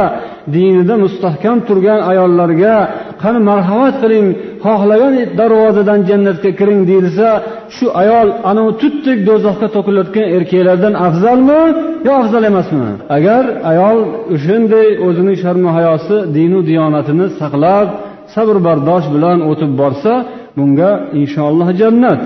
dinida 0.55 0.95
mustahkam 1.05 1.59
turgan 1.69 2.01
ayollarga 2.11 2.75
qani 3.23 3.41
marhamat 3.51 3.95
qiling 4.03 4.27
xohlagan 4.65 5.15
darvozadan 5.39 6.01
jannatga 6.09 6.51
kiring 6.59 6.81
deyilsa 6.91 7.29
shu 7.77 7.87
ayol 8.03 8.29
anavi 8.51 8.73
tutdek 8.83 9.19
do'zaxga 9.29 9.69
to'kilayotgan 9.77 10.27
erkaklardan 10.37 10.95
afzalmi 11.07 11.63
yo 12.07 12.13
afzal 12.23 12.43
emasmi 12.51 12.89
agar 13.17 13.43
ayol 13.73 13.99
o'shanday 14.35 14.89
o'zining 15.07 15.37
sharmu 15.43 15.69
hayosi 15.77 16.17
dinu 16.37 16.59
diyonatini 16.69 17.27
saqlab 17.41 17.89
sabr 18.35 18.57
bardosh 18.67 19.07
bilan 19.15 19.39
o'tib 19.51 19.73
borsa 19.81 20.13
bunga 20.59 20.91
inshaalloh 21.21 21.69
jannat 21.83 22.23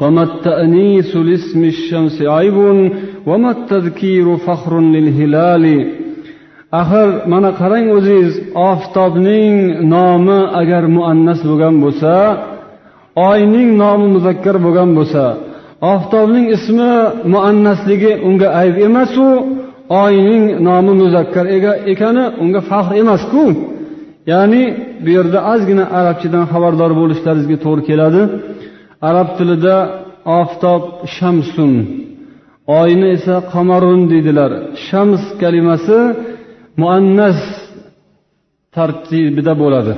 وما 0.00 0.22
التأنيس 0.22 1.16
لاسم 1.16 1.64
الشمس 1.64 2.16
عيب 2.22 2.56
وما 3.26 3.50
التذكير 3.50 4.36
فخر 4.36 4.80
للهلال 4.80 5.64
axir 6.81 7.09
mana 7.31 7.49
qarang 7.59 7.87
o'zingiz 7.97 8.33
oftobning 8.69 9.55
nomi 9.93 10.39
agar 10.61 10.83
muannas 10.97 11.39
bo'lgan 11.49 11.75
bo'lsa 11.83 12.13
oyning 13.29 13.69
nomi 13.83 14.07
muzakkar 14.15 14.55
bo'lgan 14.65 14.89
bo'lsa 14.97 15.23
oftobning 15.93 16.45
ismi 16.55 16.93
muannasligi 17.33 18.11
unga 18.27 18.47
ayb 18.61 18.75
emasu 18.87 19.27
oyning 20.03 20.43
nomi 20.67 20.93
muzakkar 21.01 21.45
ekani 21.93 22.25
unga 22.43 22.61
faxr 22.69 22.93
emasku. 23.01 23.43
Ya'ni 24.31 24.63
bu 25.03 25.09
yerda 25.17 25.39
ozgina 25.53 25.85
arabchadan 25.99 26.45
xabardor 26.51 26.91
bo'lishlaringizga 27.01 27.57
to'g'ri 27.65 27.83
keladi. 27.89 28.21
Arab 29.09 29.29
tilida 29.37 29.75
oftob 30.39 30.83
shamsun 31.15 31.71
oyni 32.79 33.07
esa 33.15 33.35
qamarun 33.53 34.01
deydilar. 34.11 34.51
Shams 34.85 35.23
kalimasi 35.41 35.99
muannas 36.81 37.39
tartibida 38.75 39.53
bo'ladi. 39.63 39.93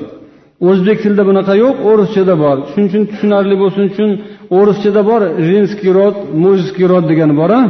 O'zbek 0.69 0.97
tilida 1.03 1.23
bunaqa 1.29 1.53
yo'q 1.63 1.77
o'rischada 1.89 2.35
bor. 2.43 2.57
Shuning 2.71 2.87
uchun 2.91 3.03
tushunarli 3.11 3.55
bo'lsin 3.63 3.83
uchun 3.91 4.09
o'rischada 4.57 5.01
bor 5.09 5.21
женский 5.49 5.91
rod 5.99 6.17
мужский 6.43 6.85
rod 6.91 7.05
degani 7.11 7.33
bor 7.41 7.51
a 7.59 7.61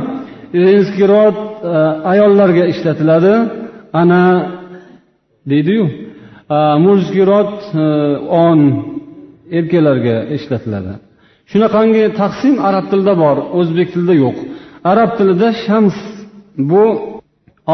женский 0.65 1.05
rod 1.13 1.35
e, 1.71 1.73
ayollarga 2.11 2.63
ishlatiladi. 2.73 3.33
Ana 4.01 4.23
deydiyu 5.51 5.83
e, 6.55 6.57
mужский 6.85 7.25
rod 7.31 7.53
e, 7.83 7.85
on 8.45 8.59
erkaklarga 9.57 10.15
ishlatiladi. 10.37 10.93
Shunaqangi 11.51 12.03
taqsim 12.21 12.55
arab 12.69 12.85
tilida 12.91 13.13
bor 13.23 13.37
o'zbek 13.59 13.87
tilida 13.93 14.15
yo'q. 14.23 14.37
Arab 14.91 15.09
tilida 15.17 15.47
shams 15.65 15.97
bu 16.71 16.83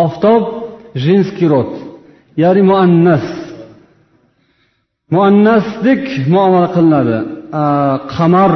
oftob 0.03 0.43
женский 1.05 1.47
rod 1.53 1.71
ya'ni 2.41 2.61
muannas 2.71 3.25
muannasdek 5.13 6.03
muomala 6.33 6.69
qilinadi. 6.75 7.17
Qamar 8.15 8.53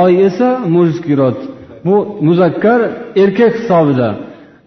oy 0.00 0.12
esa 0.28 0.50
mужский 0.74 1.16
rod 1.20 1.38
bu 1.84 1.94
muzakkar 2.26 2.80
erkak 3.22 3.52
hisobida. 3.60 4.08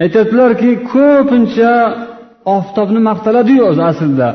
Aytyaptilarki 0.04 0.70
ko'pincha 0.94 1.74
oftobni 2.56 3.00
maqtaladiyu 3.10 3.64
o'zi 3.70 3.84
aslida. 3.92 4.30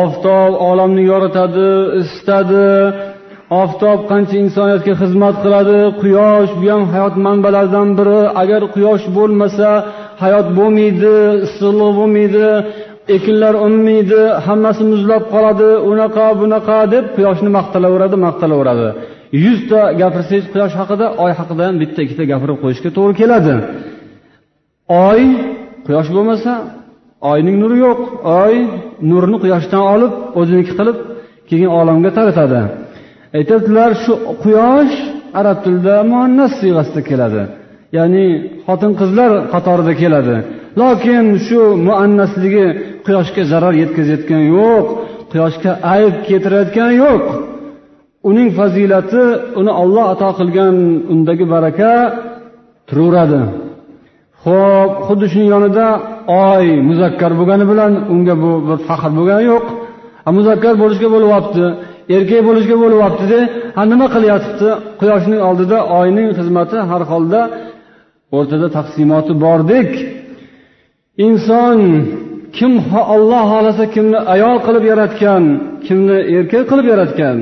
Oftob 0.00 0.52
olamni 0.70 1.02
yoritadi 1.12 1.68
isitadi. 2.00 2.68
Oftob 3.62 3.98
qancha 4.10 4.36
insoniyatga 4.44 4.94
xizmat 5.00 5.36
qiladi. 5.44 5.78
Quyosh 6.02 6.52
bu 6.60 6.66
ham 6.72 6.82
hayot 6.94 7.14
manbalaridan 7.26 7.88
biri. 7.98 8.20
Agar 8.42 8.62
quyosh 8.74 9.04
bo'lmasa 9.16 9.68
hayot 10.22 10.46
bo'lmaydi 10.58 11.12
issiqlik 11.46 11.92
bo'lmaydi 11.98 12.46
ekinlar 13.16 13.54
unmaydi 13.66 14.20
hammasi 14.46 14.82
muzlab 14.92 15.24
qoladi 15.34 15.68
unaqa 15.90 16.26
bunaqa 16.40 16.78
deb 16.94 17.04
quyoshni 17.16 17.50
maqtalaveradi 17.58 18.16
maqtalaveradi. 18.26 18.88
Yuzta 19.44 19.80
gapirsangiz 20.00 20.46
quyosh 20.54 20.74
haqida 20.80 21.06
oy 21.24 21.32
haqida 21.38 21.62
ham 21.68 21.76
bitta 21.82 21.98
ikkita 22.06 22.24
gapirib 22.32 22.58
qo'yishga 22.62 22.90
to'g'ri 22.96 23.14
keladi. 23.20 23.54
Oy 25.08 25.20
quyosh 25.86 26.08
bo'lmasa 26.16 26.52
oyning 27.32 27.56
nuri 27.62 27.76
yo'q. 27.86 28.00
Oy 28.42 28.54
nurni 29.10 29.36
quyoshdan 29.44 29.82
olib 29.94 30.12
o'ziniki 30.40 30.72
qilib 30.78 30.98
keyin 31.48 31.70
olamga 31.80 32.10
taratadi. 32.18 32.60
Aytadilar 33.38 33.90
shu 34.04 34.12
quyosh 34.44 34.94
arab 35.40 35.58
tilida 35.64 35.96
muannas 36.10 36.52
siyg'asida 36.60 37.00
keladi. 37.10 37.42
Ya'ni 37.96 38.26
xotin 38.66 38.92
qizlar 39.00 39.30
qatorida 39.52 39.92
keladi. 40.02 40.36
Lokin 40.80 41.24
shu 41.46 41.60
muannasligi 41.86 42.66
quyoshga 43.06 43.42
zarar 43.52 43.74
yetkazayotgani 43.82 44.46
yo'q 44.58 44.86
quyoshga 45.32 45.72
ayb 45.94 46.14
keltirayotgani 46.26 46.94
yo'q. 47.04 47.24
Uning 48.28 48.48
fazilati 48.58 49.22
uni 49.60 49.72
olloh 49.82 50.04
ato 50.14 50.28
qilgan 50.38 50.76
undagi 51.12 51.44
baraka 51.54 51.90
turaveradi. 52.88 53.40
Ho'p 54.44 54.92
xuddi 55.06 55.26
shuni 55.32 55.46
yonida 55.54 55.86
oy 56.46 56.66
muzakkar 56.88 57.32
bo'lgani 57.38 57.64
bilan 57.72 57.92
unga 58.12 58.34
bu 58.42 58.50
bir 58.68 58.78
faxr 58.88 59.12
bo'lgani 59.18 59.44
yo'q. 59.52 59.66
Muzakkar 60.38 60.74
bo'lishga 60.82 61.08
bo'lyapti 61.14 61.64
erkak 62.16 62.40
bo'lishga 62.48 62.76
bo'lyaptida 62.82 63.38
ha 63.76 63.82
nima 63.92 64.06
qilyotibdi 64.14 64.68
quyoshning 65.00 65.40
oldida 65.48 65.78
oyning 66.00 66.28
xizmati 66.38 66.78
har 66.90 67.02
holda 67.10 67.40
o'rtada 68.36 68.68
taqsimoti 68.78 69.32
bordek. 69.44 69.90
Inson 71.26 71.78
kim 72.56 72.72
olloh 73.14 73.44
xohlasa 73.52 73.84
kimni 73.94 74.18
ayol 74.34 74.56
qilib 74.66 74.84
yaratgan 74.92 75.42
kimni 75.86 76.18
erkak 76.36 76.64
qilib 76.70 76.86
yaratgan. 76.92 77.38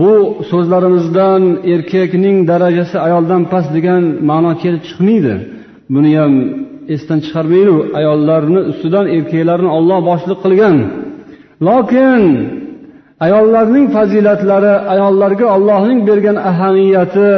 Bu 0.00 0.12
so'zlarimizdan 0.50 1.42
erkakning 1.74 2.36
darajasi 2.50 2.96
ayoldan 3.06 3.42
past 3.52 3.70
degan 3.76 4.02
ma'no 4.30 4.52
kelib 4.62 4.82
chiqmaydi. 4.88 5.34
Buni 5.94 6.12
ham 6.20 6.34
esdan 6.94 7.18
chiqarmaylik 7.24 7.78
ayollarni 7.98 8.60
ustidan 8.70 9.06
erkaklarni 9.16 9.70
olloh 9.78 9.98
boshliq 10.10 10.38
qilgan. 10.44 10.76
Lokin 11.66 12.22
ayollarning 13.26 13.86
fazilatlari 13.96 14.74
ayollarga 14.94 15.46
ollohning 15.56 16.00
bergan 16.08 16.36
ahamiyati 16.50 17.30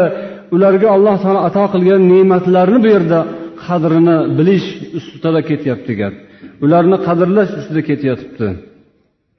ularga 0.54 0.88
alloh 0.96 1.16
taolo 1.22 1.40
ato 1.48 1.64
qilgan 1.72 2.02
ne'matlarni 2.12 2.78
bu 2.84 2.88
yerda 2.94 3.20
qadrini 3.64 4.16
bilish 4.38 4.66
ustida 4.98 5.40
ketyapti 5.48 5.92
gap. 6.00 6.14
Ularni 6.64 6.96
qadrlash 7.06 7.50
ustida 7.58 7.82
ketyotibdi. 7.88 8.48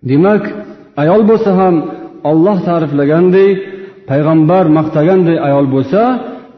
Demak 0.10 0.44
ayol 1.02 1.22
bo'lsa 1.30 1.52
ham 1.60 1.76
olloh 2.30 2.58
ta'riflagandek 2.68 3.58
payg'ambar 4.10 4.66
maqtaganday 4.78 5.38
ayol 5.48 5.66
bo'lsa 5.76 6.02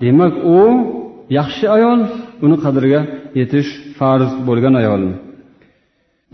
demak 0.04 0.34
u 0.58 0.60
yaxshi 1.40 1.66
ayol 1.78 2.00
uni 2.46 2.58
qadriga 2.66 3.02
yetish 3.40 3.70
farz 3.98 4.30
bo'lgan 4.48 4.76
ayol. 4.82 5.02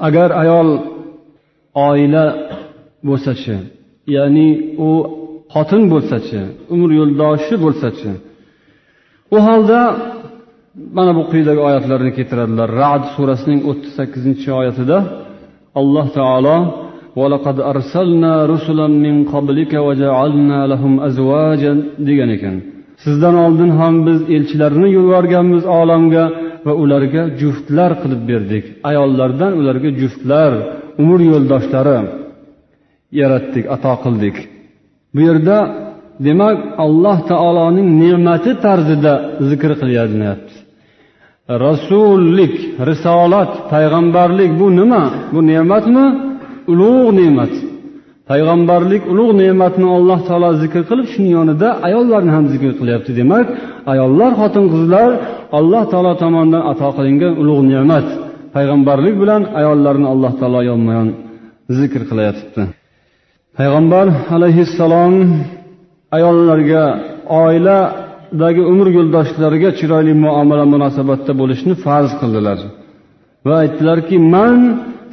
Agar 0.07 0.29
ayol 0.43 0.69
oila 1.87 2.25
bo'lsachi 3.07 3.55
ya'ni 4.15 4.47
u 4.87 4.91
xotin 5.54 5.82
bo'lsachi 5.92 6.40
umr 6.74 6.90
yo'ldoshi 7.00 7.54
bo'lsachi 7.64 8.10
u 9.34 9.38
holda 9.46 9.80
mana 10.96 11.12
bu 11.18 11.22
quyidagi 11.30 11.60
oyatlarni 11.68 12.10
keltiradilar 12.18 12.68
rad 12.82 13.02
surasining 13.14 13.60
o'ttiz 13.70 13.92
sakkizinchi 13.98 14.48
oyatida 14.60 14.96
alloh 15.80 16.06
taolo 16.18 16.58
ولقد 17.20 17.56
أرسلنا 17.72 18.32
رسلا 18.54 18.86
من 19.04 19.14
قبلك 19.34 19.72
وجعلنا 19.86 20.60
لهم 20.72 20.92
أزواجا 21.08 21.72
degan 22.06 22.30
ekan 22.36 22.56
sizdan 23.04 23.34
oldin 23.44 23.70
ham 23.80 23.94
biz 24.06 24.20
elchilarni 24.36 24.88
yuborganmiz 24.98 25.64
olamga 25.80 26.24
va 26.66 26.72
ularga 26.82 27.22
juftlar 27.40 27.90
qilib 28.02 28.22
berdik 28.30 28.64
ayollardan 28.90 29.52
ularga 29.60 29.90
juftlar 30.00 30.52
umr 31.02 31.20
yo'ldoshlari 31.30 31.98
yaratdik 33.20 33.64
ato 33.74 33.94
qildik 34.04 34.36
Bu 35.13 35.19
yerda 35.27 35.57
demak 36.25 36.57
alloh 36.85 37.17
taoloning 37.31 37.87
ne'mati 38.01 38.51
tarzida 38.65 39.13
zikr 39.49 39.71
qilyapti 39.81 40.55
rasullik 41.65 42.55
risolat 42.89 43.51
payg'ambarlik 43.71 44.51
bu 44.59 44.67
nima? 44.79 45.03
Bu 45.33 45.39
ne'matmi? 45.51 46.05
Ulug' 46.71 47.11
ne'mat. 47.19 47.53
Payg'ambarlik 48.29 49.03
ulug' 49.11 49.33
ne'matni 49.41 49.87
alloh 49.97 50.19
taolo 50.27 50.49
zikr 50.63 50.81
qilib 50.89 51.07
shuni 51.13 51.29
yonida 51.37 51.69
ayollarni 51.87 52.31
ham 52.35 52.45
zikr 52.53 52.71
qilyapti. 52.79 53.11
Demak 53.19 53.45
ayollar 53.93 54.31
xotin 54.39 54.65
qizlar 54.73 55.09
alloh 55.57 55.83
taolo 55.91 56.13
tomonidan 56.23 56.63
ato 56.71 56.89
qilingan 56.97 57.33
ulug' 57.41 57.63
ne'mat. 57.71 58.07
Payg'ambarlik 58.55 59.15
bilan 59.21 59.41
ayollarni 59.59 60.07
alloh 60.13 60.33
taolo 60.39 60.59
yonma 60.69 60.91
yon 60.97 61.09
zikr 61.79 62.01
qilayotibdi 62.09 62.63
payg'ambar 63.57 64.07
alayhissalom 64.35 65.13
ayollarga 66.17 66.83
oiladagi 67.43 68.61
umr 68.71 68.87
yo'ldoshlariga 68.97 69.69
chiroyli 69.79 70.13
muomala 70.25 70.65
munosabatda 70.73 71.31
bo'lishni 71.41 71.73
farz 71.85 72.11
qildilar. 72.21 72.59
Va 73.47 73.55
aytdilarki 73.63 74.15
man 74.35 74.57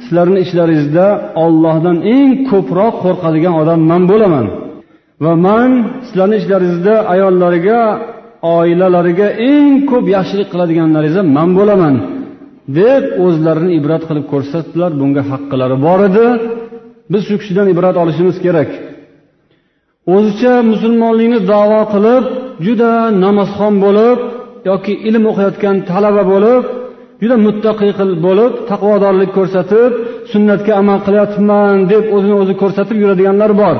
sizlarni 0.03 0.39
ichlaringizda 0.45 1.07
ollohdan 1.43 1.97
eng 2.15 2.29
ko'proq 2.49 2.93
qo'rqadigan 3.05 3.53
odam 3.61 3.79
man 3.91 4.03
bo'laman. 4.11 4.45
Va 5.23 5.33
man 5.47 5.69
sizlarni 6.07 6.35
ichlaringizda 6.41 6.93
ayollariga 7.13 7.79
oilalariga 8.57 9.27
eng 9.51 9.69
ko'p 9.91 10.05
yaxshilik 10.15 10.47
qiladiganlaringiz 10.53 11.17
man 11.37 11.49
bo'laman. 11.59 11.95
deb 12.79 13.03
o'zlarini 13.25 13.71
ibrat 13.79 14.03
qilib 14.09 14.25
ko'rsatdilar. 14.33 14.91
Bunga 15.01 15.23
haqqilari 15.31 15.77
bor 15.85 15.99
edi. 16.09 16.25
Biz 17.11 17.21
shu 17.27 17.35
kishidan 17.41 17.67
ibrat 17.73 17.95
olishimiz 18.03 18.37
kerak. 18.45 18.69
O'zicha 20.15 20.53
musulmonlikni 20.71 21.39
davo 21.51 21.81
qilib 21.93 22.23
juda 22.65 22.93
namozxon 23.23 23.73
bo'lib 23.85 24.17
yoki 24.69 24.93
ilm 25.07 25.23
o'qiyotgan 25.31 25.75
talaba 25.89 26.23
bo'lib 26.33 26.63
juda 27.21 27.35
muttaqiy 27.45 27.91
bo'lib 28.25 28.53
taqvodorlik 28.69 29.31
ko'rsatib 29.37 29.91
sunnatga 30.31 30.71
amal 30.81 30.99
qilyapman 31.07 31.75
deb 31.91 32.03
o'zini 32.15 32.35
o'zi 32.41 32.53
ko'rsatib 32.61 32.97
yuradiganlar 33.03 33.51
bor. 33.61 33.75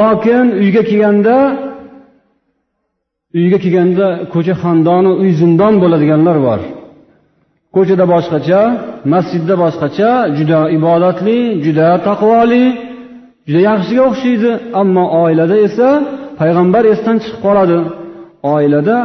Lokin 0.00 0.44
uyga 0.62 0.82
kelganda 0.90 1.36
uyga 3.38 3.58
kelganda 3.64 4.06
ko'cha 4.32 4.54
xandonu 4.62 5.10
uy 5.22 5.30
zindon 5.40 5.74
bo'ladiganlar 5.82 6.36
bor. 6.46 6.60
Ko'chada 7.76 8.04
boshqacha 8.14 8.60
masjidda 9.12 9.54
boshqacha 9.62 10.10
juda 10.38 10.60
ibodatli 10.78 11.38
juda 11.64 11.88
taqvoli 12.08 12.64
juda 13.46 13.60
yaxshiga 13.70 14.02
o'xshaydi. 14.10 14.50
Ammo 14.80 15.04
oilada 15.22 15.56
esa 15.66 15.88
payg'ambar 16.40 16.82
esdan 16.92 17.16
chiqib 17.22 17.40
qoladi. 17.46 17.78
Oilada 18.54 18.96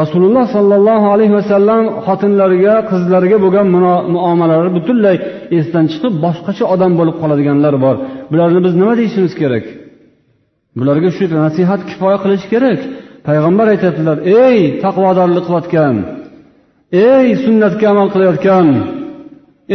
rasululloh 0.00 0.44
sollallohu 0.56 1.06
alayhi 1.14 1.34
vasallam 1.38 1.82
xotinlariga 2.06 2.74
qizlariga 2.90 3.38
bo'lgan 3.44 3.66
muomalalari 4.14 4.70
butunlay 4.78 5.16
esdan 5.58 5.84
chiqib 5.92 6.14
boshqacha 6.24 6.64
odam 6.74 6.92
bo'lib 6.98 7.16
qoladiganlar 7.22 7.74
bor. 7.84 7.96
Bularni 8.32 8.60
biz 8.66 8.74
nima 8.80 8.94
deyishimiz 9.00 9.32
kerak? 9.40 9.64
Bularga 10.78 11.10
shu 11.16 11.24
nasihat 11.44 11.80
kifoya 11.90 12.18
qilish 12.24 12.46
kerak. 12.52 12.80
Payg'ambar 13.28 13.66
aytyaptilar 13.74 14.18
ey 14.42 14.58
taqvodorlik 14.84 15.44
qilayotgan 15.48 15.96
ey 16.94 17.26
sunnatga 17.44 17.86
amal 17.92 18.08
qilayotgan 18.14 18.66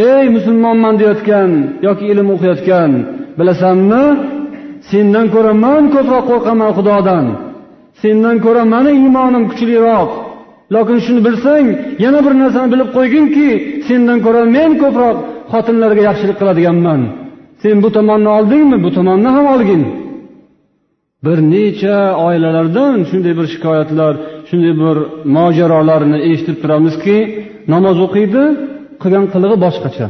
ey 0.09 0.25
musulmonman 0.35 0.95
deyotgan 1.01 1.51
yoki 1.87 2.05
ilm 2.11 2.27
o'qiyotgan 2.35 2.91
bilasanmi? 3.39 4.03
Sendan 4.89 5.27
ko'ra 5.33 5.53
man 5.65 5.83
ko'proq 5.95 6.23
qo'rqaman 6.31 6.71
xudodan. 6.77 7.25
Sendan 8.01 8.37
ko'ra 8.45 8.63
mani 8.73 8.91
iymonim 8.99 9.43
kuchliroq. 9.51 10.09
Lokin 10.73 10.97
shuni 11.05 11.21
bilsang 11.27 11.65
yana 12.03 12.19
bir 12.25 12.33
narsani 12.41 12.69
bilib 12.73 12.89
qo'yginki 12.97 13.49
sendan 13.87 14.19
ko'ra 14.25 14.41
men 14.55 14.71
ko'proq 14.83 15.15
xotinlarga 15.51 16.01
yaxshilik 16.09 16.37
qiladiganman. 16.41 17.01
Sen 17.61 17.75
bu 17.83 17.89
tomonni 17.97 18.29
oldingmi? 18.37 18.77
Bu 18.85 18.89
tomonni 18.97 19.29
ham 19.35 19.45
olgin. 19.55 19.81
Bir 21.25 21.37
necha 21.53 21.97
oilalardan 22.25 22.97
shunday 23.09 23.33
bir 23.39 23.47
shikoyatlar 23.53 24.13
shunday 24.49 24.73
bir 24.83 24.97
mojarolarni 25.37 26.17
eshitib 26.29 26.57
turamizki 26.63 27.17
namoz 27.73 27.97
o'qiydi 28.05 28.43
qilgan 29.01 29.25
qilig'i 29.33 29.57
boshqacha. 29.65 30.07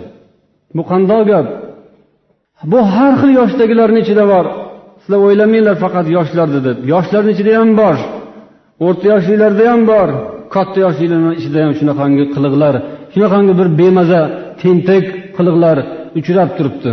Bu 0.78 0.84
qandoq 0.92 1.22
gap? 1.32 1.48
Bu 2.72 2.80
har 2.94 3.14
xil 3.22 3.32
yoshdagilarni 3.40 4.00
ichida 4.06 4.24
bor. 4.34 4.46
Sizlar 5.02 5.20
o'ylamanglar 5.28 5.76
faqat 5.84 6.06
yoshlarda 6.18 6.60
deb. 6.68 6.78
Yoshlarni 6.94 7.32
ichida 7.36 7.52
ham 7.60 7.70
bor. 7.82 7.98
O'rta 8.86 9.06
yoshlilarda 9.14 9.64
ham 9.72 9.82
bor. 9.92 10.10
Katta 10.56 10.78
yoshlilarni 10.86 11.34
ichida 11.40 11.60
ham 11.64 11.74
shunaqangi 11.80 12.24
qiliqlar 12.36 12.76
shunaqangi 13.14 13.54
bir 13.60 13.68
bemaza 13.80 14.22
tentak 14.62 15.06
qiliqlar 15.38 15.78
uchrab 16.20 16.50
turibdi. 16.58 16.92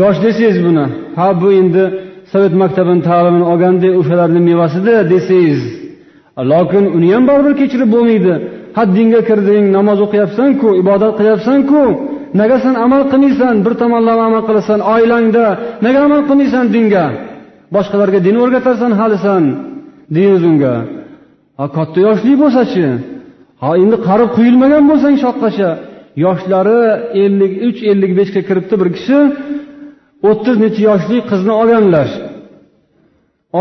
Yosh 0.00 0.18
desangiz 0.24 0.58
buni 0.66 0.84
ha 1.18 1.28
bu 1.40 1.48
endi 1.60 1.84
sovet 2.32 2.54
maktabini 2.62 3.02
ta'limini 3.08 3.46
olgandek 3.52 3.92
o'shalarni 4.00 4.40
mevasida 4.50 4.94
desangiz 5.12 5.60
lokin 6.52 6.84
uni 6.96 7.08
ham 7.14 7.24
baribir 7.30 7.54
kechirib 7.60 7.90
bo'lmaydi. 7.94 8.34
Haddingga 8.78 9.20
kirding 9.28 9.64
namoz 9.76 9.98
o'qiyapsanku 10.06 10.68
ibodat 10.82 11.12
qilyapsanku. 11.18 11.82
Nega 12.40 12.56
sen 12.64 12.74
amal 12.84 13.02
qilmaysan 13.12 13.54
bir 13.64 13.72
tomonlama 13.82 14.22
amal 14.30 14.42
qilasan 14.48 14.80
oilangda? 14.94 15.46
Nega 15.84 16.00
amal 16.06 16.22
qilmaysan 16.28 16.64
dinga? 16.74 17.06
Boshqalarga 17.74 18.20
din 18.26 18.36
o'rgatarsan 18.42 18.92
hali 19.00 19.18
san 19.24 19.44
deymiz 20.14 20.42
unga 20.50 20.74
ha 21.58 21.64
katta 21.76 21.98
yoshli 22.06 22.32
bo'lsachi? 22.42 22.86
Ha 23.62 23.70
endi 23.82 23.96
qari 24.08 24.26
quyilmagan 24.36 24.84
bo'lsang 24.90 25.14
shoqqacha. 25.24 25.70
Yoshlari 26.24 26.80
ellik 27.22 27.52
uch 27.68 27.80
ellik 27.90 28.12
beshga 28.18 28.40
kiribdi 28.48 28.74
bir 28.80 28.88
kishi. 28.96 29.18
O'ttiz 30.30 30.56
necha 30.64 30.80
yoshli 30.88 31.16
qizni 31.30 31.52
olganlar. 31.62 32.08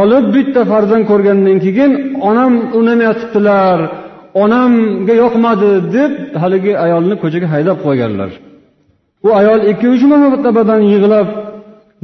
Olib 0.02 0.26
bitta 0.36 0.62
farzand 0.72 1.06
ko'rgandan 1.12 1.58
keyin 1.66 1.92
onam 2.30 2.54
unamayotibdilar 2.80 3.80
onamga 4.44 5.14
yoqmadi 5.24 5.70
deb 5.96 6.12
haligi 6.42 6.74
ayolni 6.86 7.16
ko'chaga 7.24 7.48
haydab 7.54 7.78
qo'yganlar. 7.86 8.32
U 9.28 9.30
ayol 9.40 9.60
ikki 9.72 9.88
uch 9.96 10.04
martabadan 10.14 10.82
yig'lab 10.94 11.28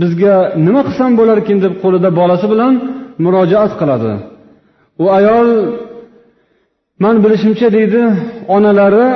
bizga 0.01 0.35
nima 0.65 0.81
qilsam 0.87 1.11
bo'larkin? 1.19 1.57
deb 1.65 1.73
qo'lida 1.83 2.09
bolasi 2.19 2.45
bilan 2.53 2.73
murojaat 3.23 3.73
qiladi. 3.79 4.11
U 5.03 5.05
ayol 5.19 5.49
man 7.03 7.15
bilishimcha 7.23 7.67
deydi 7.77 8.01
onalari 8.55 9.07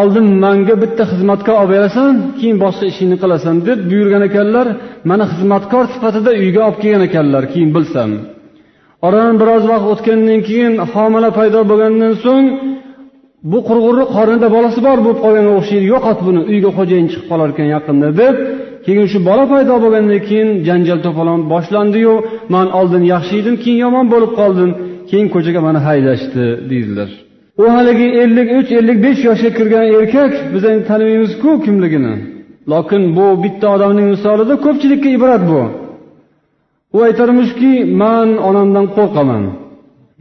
oldin 0.00 0.26
manga 0.44 0.74
bitta 0.82 1.04
xizmatkor 1.12 1.54
olib 1.60 1.70
berasan 1.74 2.12
keyin 2.38 2.58
boshqa 2.64 2.84
ishingni 2.92 3.16
qilasan 3.22 3.56
deb 3.68 3.78
buyurgan 3.90 4.22
ekanlar 4.28 4.66
mana 5.10 5.24
xizmatkor 5.32 5.84
sifatida 5.94 6.30
uyga 6.42 6.60
olib 6.68 6.78
kelgan 6.82 7.02
ekanlar 7.08 7.42
keyin 7.52 7.70
bilsam. 7.76 8.10
Oradan 9.06 9.34
biroz 9.40 9.64
vaqt 9.72 9.86
o'tgandan 9.92 10.40
keyin 10.48 10.72
homila 10.92 11.30
paydo 11.38 11.60
bo'lgandan 11.70 12.12
so'ng 12.24 12.46
bu 13.50 13.58
qurg'urni 13.68 14.04
qornida 14.16 14.48
bolasi 14.56 14.80
bor 14.86 14.98
bo'lib 15.04 15.20
qolganga 15.24 15.52
o'xshaydi 15.60 15.86
yo'qot 15.94 16.18
buni 16.26 16.40
uyga 16.52 16.70
xo'jayin 16.78 17.06
chiqib 17.10 17.26
qolar 17.30 17.48
ekan 17.54 17.68
yaqinda 17.74 18.08
deb 18.22 18.34
keyin 18.86 19.06
shu 19.12 19.18
bola 19.28 19.44
paydo 19.52 19.74
bo'lgandan 19.84 20.20
keyin 20.28 20.48
janjal 20.68 20.98
to'polon 21.06 21.40
boshlandiyu 21.52 22.14
man 22.54 22.66
oldin 22.78 23.02
yaxshi 23.14 23.34
edim 23.40 23.56
keyin 23.62 23.78
yomon 23.84 24.06
bo'lib 24.12 24.32
qoldim 24.40 24.70
keyin 25.10 25.26
ko'chaga 25.34 25.60
mani 25.66 25.80
haydashdi 25.88 26.44
deydilar. 26.70 27.10
U 27.58 27.64
haligi 27.74 28.08
ellik 28.22 28.48
uch 28.58 28.70
ellik 28.80 28.98
besh 29.04 29.20
yoshga 29.28 29.50
kirgan 29.58 29.86
erkak 29.98 30.32
biz 30.54 30.62
endi 30.70 30.82
tanimaymizku 30.90 31.50
kimligini. 31.64 32.14
Lokin 32.72 33.02
bu 33.16 33.26
bitta 33.44 33.66
odamning 33.74 34.06
misolida 34.14 34.54
ko'pchilikka 34.64 35.08
ibrat 35.16 35.42
bu. 35.50 35.62
U 36.96 36.98
aytarmishki 37.06 37.72
man 38.02 38.28
onamdan 38.48 38.86
qo'rqaman. 38.96 39.42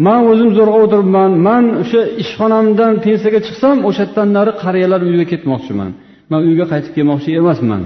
Man 0.06 0.22
o'zim 0.32 0.50
zo'rg'a 0.58 0.78
o'tiribman. 0.84 1.32
Man 1.48 1.64
o'sha 1.82 2.02
ishxonamdan 2.24 2.94
pensiyaga 3.06 3.40
chiqsam 3.48 3.78
o'sha 3.90 4.04
yerdan 4.06 4.28
nari 4.38 4.52
qariyalar 4.64 5.02
uyiga 5.08 5.26
ketmoqchiman. 5.32 5.92
Man 6.32 6.42
uyga 6.48 6.66
qaytib 6.72 6.92
kelmoqchi 6.98 7.30
emasman. 7.42 7.82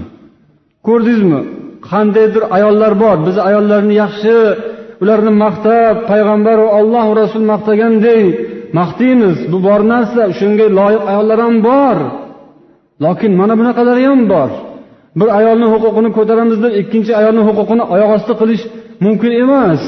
Ko'rdingizmi? 0.86 1.40
Qandaydir 1.90 2.42
ayollar 2.56 2.92
bor. 3.02 3.16
Biz 3.26 3.36
ayollarni 3.48 3.94
yaxshi 4.02 4.34
ularni 5.02 5.32
maqtab 5.44 5.94
payg'ambar 6.10 6.56
va 6.64 6.70
alloh 6.80 7.06
rasul 7.20 7.44
maqtagandek 7.52 8.24
maqtaymiz 8.78 9.36
bu 9.52 9.58
bor 9.66 9.80
narsa 9.92 10.22
shunga 10.38 10.66
loyiq 10.78 11.02
ayollar 11.12 11.38
ham 11.46 11.56
bor. 11.68 11.98
Lokin 13.04 13.32
mana 13.40 13.54
bunaqalari 13.60 14.04
ham 14.10 14.22
bor. 14.32 14.50
Bir 15.18 15.28
ayolni 15.38 15.66
huquqini 15.74 16.10
ko'taramiz 16.16 16.58
deb 16.64 16.72
ikkinchi 16.80 17.12
ayolni 17.20 17.42
huquqini 17.48 17.84
oyoq 17.94 18.10
osti 18.16 18.32
qilish 18.40 18.62
mumkin 19.04 19.32
emas. 19.44 19.82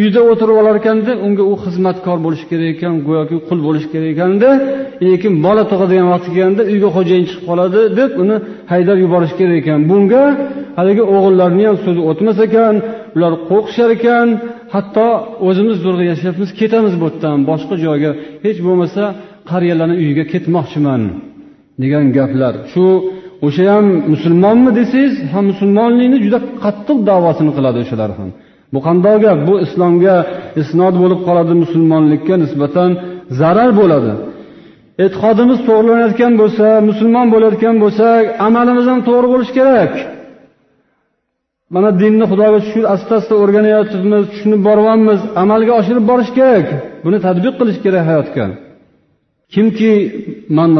Uyda 0.00 0.20
o'tirib 0.30 0.56
olar 0.60 0.74
ekanda 0.80 1.12
unga 1.26 1.44
u 1.52 1.54
xizmatkor 1.64 2.18
bo'lishi 2.24 2.46
kerak 2.50 2.68
ekan 2.74 2.94
go'yoki 3.06 3.36
qul 3.48 3.58
bo'lishi 3.66 3.88
kerak 3.92 4.10
ekanda 4.14 4.50
lekin 5.06 5.32
bola 5.46 5.62
tug'adigan 5.70 6.08
vaqti 6.14 6.28
kelganda 6.34 6.62
uyga 6.72 6.88
xo'jayin 6.96 7.24
chiqib 7.28 7.44
qoladi 7.50 7.80
deb 7.98 8.10
uni 8.22 8.36
haydab 8.72 8.98
yuborish 9.04 9.34
kerak 9.38 9.56
ekan. 9.62 9.80
Bunga 9.90 10.24
haligi 10.78 11.02
o'g'illarni 11.14 11.64
ham 11.68 11.76
so'zi 11.84 12.00
o'tmas 12.10 12.38
ekan 12.46 12.74
ular 13.16 13.32
qo'rqishar 13.48 13.90
ekan 13.98 14.28
hatto 14.74 15.08
o'zimiz 15.48 15.76
zo'rg'a 15.84 16.04
yashayapmiz 16.12 16.50
ketamiz 16.60 16.94
bu 17.02 17.06
yerdan 17.10 17.38
boshqa 17.50 17.74
joyga. 17.84 18.10
Hech 18.44 18.58
bo'lmasa 18.66 19.02
qariyalarni 19.50 19.96
uyiga 20.02 20.24
ketmoqchiman 20.32 21.02
degan 21.82 22.04
gaplar. 22.18 22.54
Shu 22.72 22.86
o'sha 23.46 23.64
ham 23.74 23.86
musulmonmi 24.12 24.70
desangiz 24.78 25.14
ha 25.32 25.40
musulmonlikni 25.50 26.18
juda 26.24 26.38
qattiq 26.64 26.98
davosini 27.10 27.52
qiladi 27.56 27.78
o'shalar 27.84 28.10
ham. 28.18 28.28
Bu 28.74 28.78
qandoq 28.86 29.16
gap? 29.24 29.38
Bu 29.48 29.54
islomga 29.66 30.16
isnod 30.62 30.94
bo'lib 31.02 31.20
qoladi 31.26 31.54
musulmonlikka 31.62 32.34
nisbatan 32.44 32.90
zarar 33.40 33.70
bo'ladi. 33.80 34.12
E'tiqodimiz 35.04 35.58
to'g'rilanayotgan 35.68 36.32
bo'lsa 36.40 36.66
musulmon 36.88 37.26
bo'layotgan 37.34 37.76
bo'lsak 37.84 38.22
amalimiz 38.46 38.86
ham 38.90 39.00
to'g'ri 39.08 39.28
bo'lishi 39.32 39.52
kerak. 39.58 39.92
Mana 41.74 41.90
dinni 42.00 42.24
xudoga 42.30 42.58
shukur 42.66 42.84
asta 42.94 43.12
asta 43.20 43.34
o'rganayotibmiz 43.42 44.24
tushunib 44.32 44.60
boryapmiz 44.68 45.20
amalga 45.42 45.72
oshirib 45.80 46.04
borish 46.10 46.32
kerak. 46.38 46.66
Buni 47.04 47.18
tadbiq 47.26 47.54
qilish 47.60 47.78
kerak 47.84 48.04
hayotga. 48.10 48.44
Kimki 49.54 49.92
man 50.56 50.70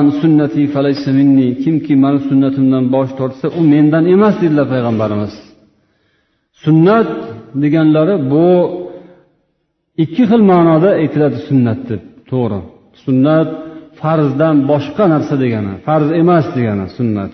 an 0.00 0.06
sunnati 0.20 0.62
falaysa 0.74 1.10
minni 1.18 1.48
kimki 1.62 1.94
mani 2.04 2.20
sunnatimdan 2.28 2.84
bosh 2.94 3.12
tortsa 3.18 3.46
u 3.58 3.60
mendan 3.72 4.04
emas 4.14 4.34
dedilar 4.42 4.66
payg'ambarimiz. 4.74 5.34
Sunnat 6.64 7.08
deganlari 7.62 8.14
bu 8.32 8.46
ikki 10.04 10.22
xil 10.30 10.42
ma'noda 10.52 10.90
aytiladi 11.00 11.38
sunnat 11.48 11.80
deb 11.90 12.02
to'g'ri. 12.30 12.60
Sunnat 13.04 13.48
farzdan 14.00 14.56
boshqa 14.70 15.04
narsa 15.14 15.34
degani 15.42 15.72
farz 15.86 16.08
emas 16.22 16.46
degani 16.56 16.86
sunnat. 16.98 17.32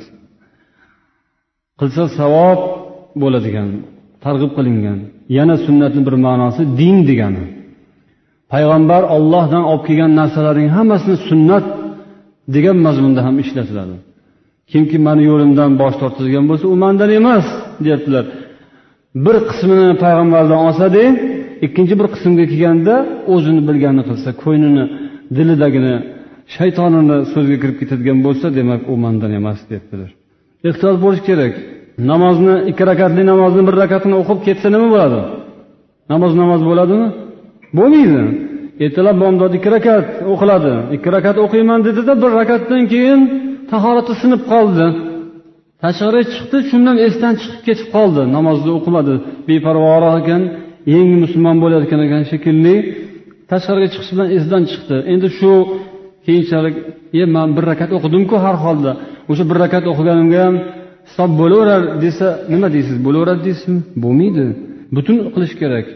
Qilsa 1.78 2.04
savob 2.18 2.60
bo'ladigan 3.22 3.68
targ'ib 4.24 4.52
qilingan 4.56 4.98
yana 5.38 5.56
sunnatni 5.66 6.02
bir 6.06 6.14
ma'nosi 6.26 6.62
din 6.80 6.96
degani. 7.08 7.44
Payg'ambar 8.52 9.02
ollohdan 9.16 9.64
olib 9.70 9.84
kelgan 9.88 10.12
narsalarning 10.20 10.70
hammasini 10.76 11.16
sunnat 11.28 11.64
degan 12.54 12.76
mazmunda 12.86 13.20
ham 13.26 13.36
ishlatiladi. 13.44 13.96
Kimki 14.70 14.98
mani 15.06 15.22
yo'limdan 15.30 15.70
bosh 15.80 15.96
tortadigan 16.02 16.44
bo'lsa 16.50 16.64
u 16.74 16.76
mandan 16.84 17.10
emas 17.20 17.46
deyaptilar. 17.84 18.24
Bir 19.24 19.36
qismini 19.48 19.88
payg'ambardan 20.04 20.58
olsada 20.66 21.02
ikkinchi 21.66 21.94
bir 22.00 22.08
qismga 22.14 22.44
kelganda 22.52 22.94
o'zini 23.34 23.60
bilganini 23.68 24.04
qilsa 24.08 24.30
ko'nglini 24.42 24.84
dilidagini 25.36 25.94
shaytonini 26.56 27.16
so'ziga 27.32 27.58
kirib 27.62 27.76
ketadigan 27.80 28.18
bo'lsa 28.26 28.46
demak 28.58 28.80
u 28.92 28.94
mandan 29.04 29.32
emas 29.40 29.60
debdilar 29.72 30.10
ehtiyot 30.68 30.96
bo'lish 31.04 31.22
kerak. 31.28 31.54
Namozni 31.98 32.54
ikki 32.70 32.84
rakatli 32.90 33.22
namozni 33.32 33.62
bir 33.68 33.74
rakatini 33.82 34.14
o'qib 34.22 34.38
ketsa 34.46 34.68
nima 34.74 34.88
bo'ladi? 34.94 35.20
Namoz 36.12 36.32
namoz 36.42 36.60
bo'ladimi? 36.68 37.08
Bo'lmaydi. 37.78 38.22
Ertalab 38.84 39.16
bomdod 39.22 39.52
ikki 39.58 39.70
rakat 39.76 40.06
o'qiladi. 40.32 40.72
Ikki 40.96 41.08
rakat 41.16 41.36
o'qiyman 41.44 41.80
dedida 41.86 42.12
bir 42.22 42.30
rakatdan 42.40 42.82
keyin 42.92 43.20
tahorati 43.72 44.12
sinib 44.22 44.42
qoldi. 44.52 44.86
Tashqari 45.82 46.22
chiqdi 46.32 46.58
shundan 46.70 46.96
esdan 47.06 47.34
chiqib 47.40 47.60
ketib 47.66 47.88
qoldi. 47.96 48.22
Namozni 48.36 48.70
o'qimadi 48.78 49.14
beparvoroq 49.48 50.14
ekan 50.22 50.42
yangi 50.94 51.16
musulmon 51.24 51.56
bo'layotgan 51.62 52.00
ekan 52.06 52.22
shekilli. 52.30 52.76
Tashqariga 53.50 53.88
chiqish 53.92 54.10
bilan 54.14 54.28
esdan 54.36 54.62
chiqdi. 54.70 54.96
Endi 55.12 55.28
shu 55.38 55.52
keyinchalik 56.26 56.74
e 57.20 57.22
man 57.34 57.48
bir 57.56 57.64
rakat 57.70 57.90
o'qidimku 57.96 58.36
har 58.44 58.56
holda. 58.64 58.92
O'sha 59.30 59.44
bir 59.50 59.56
rakat 59.64 59.84
o'qiganimga 59.92 60.40
ham 60.46 60.56
hisob 61.08 61.30
bo'laverar 61.40 61.82
desa 62.04 62.26
nima 62.52 62.68
deysiz? 62.76 62.96
Bo'laveradi 63.06 63.42
deysizmi? 63.48 63.80
Bo'lmaydi. 64.04 64.44
Butun 64.96 65.16
qilish 65.34 65.54
kerak. 65.62 65.86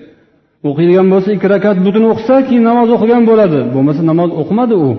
O'qiydigan 0.69 1.07
bo'lsa 1.13 1.29
ikki 1.37 1.49
rakat 1.55 1.77
butun 1.87 2.05
o'qisa 2.13 2.37
keyin 2.47 2.65
namoz 2.71 2.89
o'qigan 2.97 3.23
bo'ladi. 3.31 3.61
Bo'lmasa 3.75 4.03
namoz 4.11 4.31
o'qimadi 4.41 4.75
u. 4.87 4.91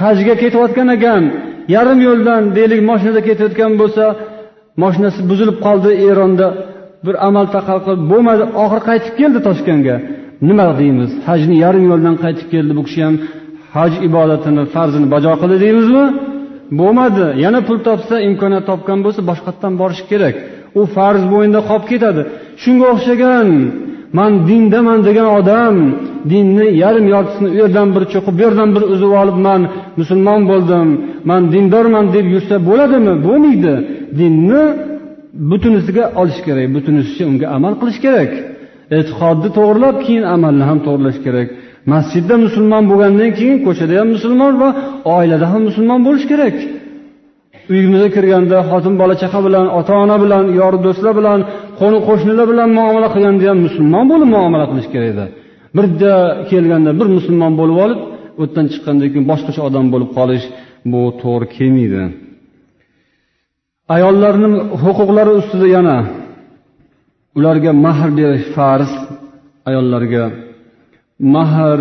Hajga 0.00 0.34
ketayotgan 0.42 0.88
ekan 0.96 1.22
yarim 1.74 2.00
yo'ldan 2.08 2.42
deylik 2.56 2.80
moshinada 2.90 3.20
ketayotgan 3.28 3.72
bo'lsa 3.80 4.04
moshinasi 4.82 5.20
buzilib 5.30 5.56
qoldi 5.66 5.90
eronda. 6.10 6.48
Bir 7.06 7.14
amal 7.28 7.46
taqal 7.56 7.78
qilib 7.86 8.04
bo'lmadi. 8.12 8.42
Oxiri 8.62 8.82
qaytib 8.88 9.14
keldi 9.20 9.38
toshkentga. 9.48 9.96
Nima 10.48 10.66
deymiz? 10.80 11.10
Hajni 11.28 11.56
yarim 11.64 11.84
yo'ldan 11.90 12.16
qaytib 12.24 12.48
keldi 12.54 12.72
bu 12.78 12.82
kishi 12.88 13.00
ham. 13.06 13.14
Haj 13.76 13.92
ibodatini 14.08 14.62
farzini 14.74 15.06
bajo 15.14 15.32
qildi 15.40 15.56
deymizmi? 15.64 16.04
Bo'lmadi. 16.78 17.26
Yana 17.44 17.60
pul 17.66 17.78
topsa 17.88 18.14
imkoniyat 18.28 18.64
topgan 18.70 18.98
bo'lsa 19.04 19.20
boshqatdan 19.30 19.72
borishi 19.80 20.04
kerak. 20.12 20.34
U 20.78 20.80
farz 20.94 21.22
bo'yinda 21.32 21.60
qolib 21.68 21.86
ketadi. 21.92 22.22
Shunga 22.62 22.86
o'xshagan 22.94 23.48
man 24.18 24.32
dindaman 24.48 24.98
degan 25.08 25.28
odam 25.38 25.74
dinni 26.32 26.66
yarim 26.82 27.06
yortisini 27.14 27.48
u 27.54 27.56
yerdan 27.62 27.88
bir 27.94 28.02
cho'qib 28.12 28.34
bu 28.38 28.42
yerdan 28.46 28.70
bir 28.76 28.82
uzib 28.94 29.12
olib 29.22 29.38
man 29.46 29.60
musulmon 30.00 30.42
bo'ldim 30.50 30.88
man 31.30 31.42
dindorman 31.52 32.06
deb 32.16 32.26
yursa 32.34 32.54
bo'ladimi? 32.68 33.14
Bo'lmaydi. 33.26 33.74
Dinni 34.20 34.62
butunisiga 35.50 36.04
olish 36.20 36.40
kerak 36.46 36.66
butunisicha 36.76 37.24
unga 37.30 37.46
amal 37.56 37.74
qilish 37.80 38.00
kerak. 38.06 38.30
E'tiqodni 38.96 39.48
to'g'irlab 39.56 39.96
keyin 40.04 40.24
amalni 40.34 40.64
ham 40.70 40.78
to'g'irlash 40.86 41.18
kerak. 41.26 41.48
Masjidda 41.92 42.34
musulmon 42.46 42.82
bo'lgandan 42.90 43.30
keyin 43.38 43.58
ko'chada 43.66 43.94
ham 44.00 44.08
musulmon 44.16 44.52
va 44.62 44.68
oilada 45.16 45.46
ham 45.52 45.62
musulmon 45.68 46.00
bo'lish 46.06 46.26
kerak. 46.32 46.56
Uyimizga 47.72 48.08
kirganda 48.16 48.56
xotin 48.70 48.94
bola 49.00 49.14
chaqa 49.22 49.40
bilan 49.46 49.66
ota 49.78 49.94
ona 50.04 50.16
bilan 50.24 50.44
yor 50.60 50.74
do'stlar 50.84 51.12
bilan 51.20 51.40
qo'ni 51.80 51.98
qo'shnilar 52.08 52.46
bilan 52.52 52.68
muomala 52.78 53.08
qilganda 53.14 53.44
ham 53.50 53.58
musulmon 53.66 54.04
bo'lib 54.12 54.28
muomala 54.36 54.64
qilish 54.70 54.88
kerak 54.94 55.08
edi. 55.14 55.26
Birda 55.76 56.14
kelganda 56.50 56.90
bir 57.00 57.08
musulmon 57.16 57.52
bo'lib 57.60 57.78
olib 57.84 58.00
u 58.38 58.42
yerdan 58.44 58.66
chiqqandan 58.72 59.08
keyin 59.12 59.26
boshqacha 59.30 59.60
odam 59.68 59.86
bo'lib 59.92 60.10
qolish 60.18 60.44
bu 60.92 61.00
to'g'ri 61.22 61.46
kelmaydi. 61.56 62.02
Ayollarni 63.96 64.48
huquqlari 64.82 65.32
ustida 65.40 65.66
yana 65.76 65.96
ularga 67.38 67.72
mahr 67.84 68.08
berish 68.18 68.46
farz 68.56 68.90
ayollarga 69.68 70.24
mahr 71.34 71.80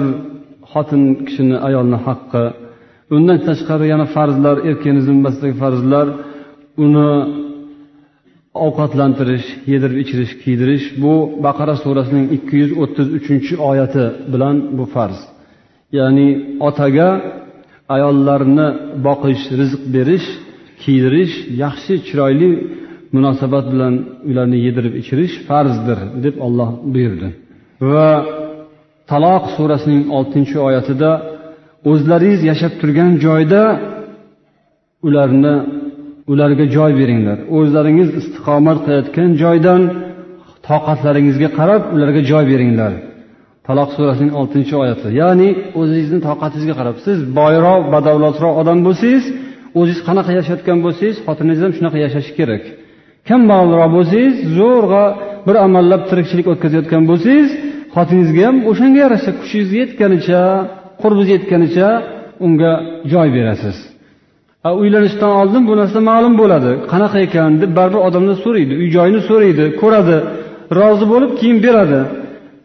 xotin 0.72 1.04
kishini 1.26 1.58
ayolni 1.68 2.00
haqqi. 2.08 2.46
Undan 3.16 3.38
tashqari 3.48 3.86
yana 3.94 4.08
farzlar 4.16 4.58
erkakni 4.70 5.02
zimmasidagi 5.08 5.56
farzlar. 5.64 6.08
Uni 6.84 7.10
ovqatlantirish 8.66 9.48
yedirib 9.72 9.98
ichirish 10.04 10.34
kiydirish. 10.44 10.86
Bu 11.04 11.14
baqara 11.46 11.76
surasining 11.84 12.26
ikki 12.38 12.56
yuz 12.62 12.72
o'ttiz 12.84 13.08
uchinchi 13.18 13.54
oyati 13.70 14.06
bilan 14.34 14.56
bu 14.78 14.86
farz. 14.94 15.20
Ya'ni 15.98 16.28
otaga 16.68 17.10
ayollarni 17.96 18.68
boqish 19.08 19.44
rizq 19.60 19.82
berish 19.96 20.28
kiydirish 20.84 21.34
yaxshi 21.64 21.94
chiroyli 22.08 22.52
munosabat 23.16 23.66
bilan 23.74 23.94
ularni 24.30 24.58
yedirib 24.66 24.94
ichirish 25.02 25.36
farzdir 25.48 26.00
deb 26.26 26.36
olloh 26.46 26.70
buyurdi. 26.94 27.28
Va 27.94 28.10
taloq 29.10 29.44
surasining 29.56 30.04
oltinchi 30.18 30.58
oyatida 30.68 31.12
o'zlaringiz 31.92 32.42
yashab 32.50 32.74
turgan 32.82 33.12
joyda 33.26 33.62
ularni 35.08 35.56
ularga 36.32 36.66
joy 36.76 36.92
beringlar. 37.00 37.38
O'zlaringiz 37.58 38.10
istiqomat 38.20 38.78
qilayotgan 38.86 39.30
joydan 39.44 39.82
toqatlaringizga 40.68 41.50
qarab 41.60 41.82
ularga 41.96 42.22
joy 42.32 42.44
beringlar. 42.52 42.94
Taloq 43.68 43.90
surasining 43.98 44.34
oltinchi 44.40 44.74
oyati. 44.84 45.08
Ya'ni 45.22 45.50
o'zingizni 45.80 46.20
toqatingizga 46.28 46.76
qarab 46.80 46.98
siz 47.06 47.18
boyroq 47.40 47.82
badavlatroq 47.94 48.54
odam 48.62 48.80
bo'lsangiz 48.88 49.26
o'zingiz 49.80 50.02
qanaqa 50.08 50.32
yashayotgan 50.40 50.78
bo'lsangiz 50.86 51.18
xotiningiz 51.26 51.62
ham 51.66 51.74
shunaqa 51.78 51.98
yashashi 52.06 52.32
kerak. 52.40 52.64
Kambag'alroq 53.30 53.90
bo'lsangiz 53.98 54.36
zo'rg'a 54.58 55.06
bir 55.48 55.56
amallab 55.66 56.02
tirikchilik 56.10 56.48
o'tkazayotgan 56.54 57.04
bo'lsangiz 57.12 57.50
xotiningizga 57.96 58.42
ham 58.48 58.58
o'shanga 58.72 59.00
yarasha 59.06 59.32
kuchingiz 59.42 59.72
yetganicha 59.82 60.42
qurbingiz 61.02 61.30
yetganicha 61.36 61.88
unga 62.46 62.72
joy 63.12 63.28
berasiz. 63.38 63.78
Uylanishdan 64.82 65.32
oldin 65.42 65.64
bu 65.70 65.74
narsa 65.82 66.00
ma'lum 66.10 66.34
bo'ladi. 66.42 66.72
Qanaqa 66.92 67.18
ekan 67.28 67.52
deb 67.62 67.72
baribir 67.78 68.02
odamlar 68.08 68.38
so'raydi 68.46 68.74
uy 68.82 68.88
joyini 68.96 69.22
so'raydi 69.30 69.66
ko'radi 69.82 70.18
rozi 70.80 71.06
bo'lib 71.14 71.32
keyin 71.40 71.60
beradi. 71.66 72.00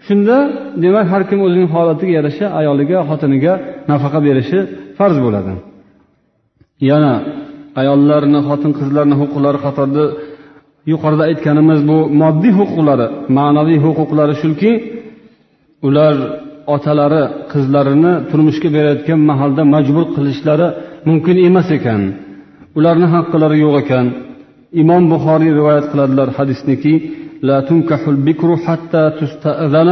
Shunda 0.07 0.37
demak 0.85 1.07
har 1.13 1.23
kim 1.29 1.39
o'zining 1.47 1.69
holatiga 1.75 2.13
yarasha 2.19 2.47
ayoliga 2.61 2.99
xotiniga 3.11 3.53
nafaqa 3.91 4.19
berishi 4.27 4.59
farz 4.99 5.17
bo'ladi. 5.25 5.53
Yana 6.91 7.15
ayollarni 7.81 8.41
xotin 8.49 8.73
qizlarni 8.79 9.15
huquqlari 9.21 9.59
qatorida 9.67 10.05
yuqorida 10.93 11.23
aytganimiz 11.31 11.81
bu 11.91 11.99
moddiy 12.23 12.53
huquqlari 12.61 13.07
ma'naviy 13.39 13.79
huquqlari 13.87 14.35
shuki 14.43 14.73
ular 15.88 16.16
otalari 16.76 17.24
qizlarini 17.52 18.14
turmushga 18.30 18.70
berayotgan 18.76 19.20
mahalda 19.30 19.64
majbur 19.74 20.06
qilishlari 20.16 20.68
mumkin 21.08 21.38
emas 21.48 21.70
ekan 21.78 22.02
ularni 22.78 23.08
haqqilari 23.16 23.58
yo'q 23.66 23.76
ekan 23.84 24.06
imom 24.82 25.04
buxoriy 25.12 25.52
rivoyat 25.60 25.86
qiladilar 25.92 26.30
hadisniki 26.38 26.94
لا 27.48 27.58
تنكح 27.70 28.02
البكر 28.08 28.50
حتى 28.66 29.04
تستأذن 29.20 29.90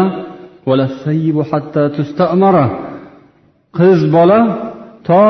ولا 0.68 0.86
الثيب 0.92 1.42
حتى 1.52 1.84
تستأمر 1.98 2.56
qiz 3.78 4.00
bola 4.16 4.40
to 5.08 5.26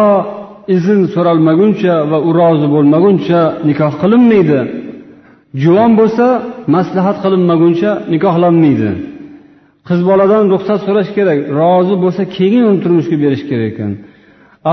izn 0.75 0.99
so'ralmaguncha 1.13 1.93
va 2.11 2.17
u 2.27 2.29
rozi 2.39 2.67
bo'lmaguncha 2.75 3.39
nikoh 3.69 3.93
qilinmaydi 4.01 4.59
juvon 5.63 5.91
bo'lsa 5.99 6.27
maslahat 6.75 7.17
qilinmaguncha 7.23 7.91
nikohlanmaydi 8.13 8.89
Qiz 9.88 10.00
boladan 10.10 10.44
ruxsat 10.54 10.80
so'rash 10.86 11.10
kerak 11.16 11.38
rozi 11.58 11.94
bo'lsa 12.04 12.22
keyin 12.36 12.64
uni 12.70 12.78
turmushga 12.84 13.16
berish 13.24 13.44
kerak 13.50 13.68
ekan. 13.72 13.92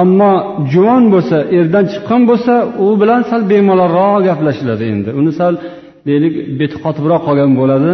Ammo 0.01 0.31
juvon 0.71 1.03
bo'lsa 1.13 1.37
erdan 1.57 1.85
chiqqan 1.91 2.21
bo'lsa 2.29 2.53
u 2.85 2.87
bilan 3.01 3.21
sal 3.29 3.41
bemalolroq 3.51 4.21
gaplashiladi 4.29 4.83
endi. 4.93 5.09
Uni 5.19 5.31
sal 5.39 5.53
deylik 6.07 6.33
beti 6.59 6.75
qotibroq 6.85 7.21
qolgan 7.27 7.51
bo'ladi. 7.59 7.91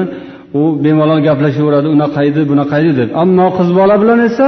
U 0.59 0.61
bemalol 0.85 1.19
gaplashaveradi 1.27 1.87
unaqa 1.95 2.21
edi 2.29 2.41
bunaqa 2.51 2.75
edi 2.81 2.93
deb. 2.99 3.09
Ammo 3.23 3.47
qiz 3.57 3.69
bola 3.79 3.95
bilan 4.01 4.19
esa 4.29 4.47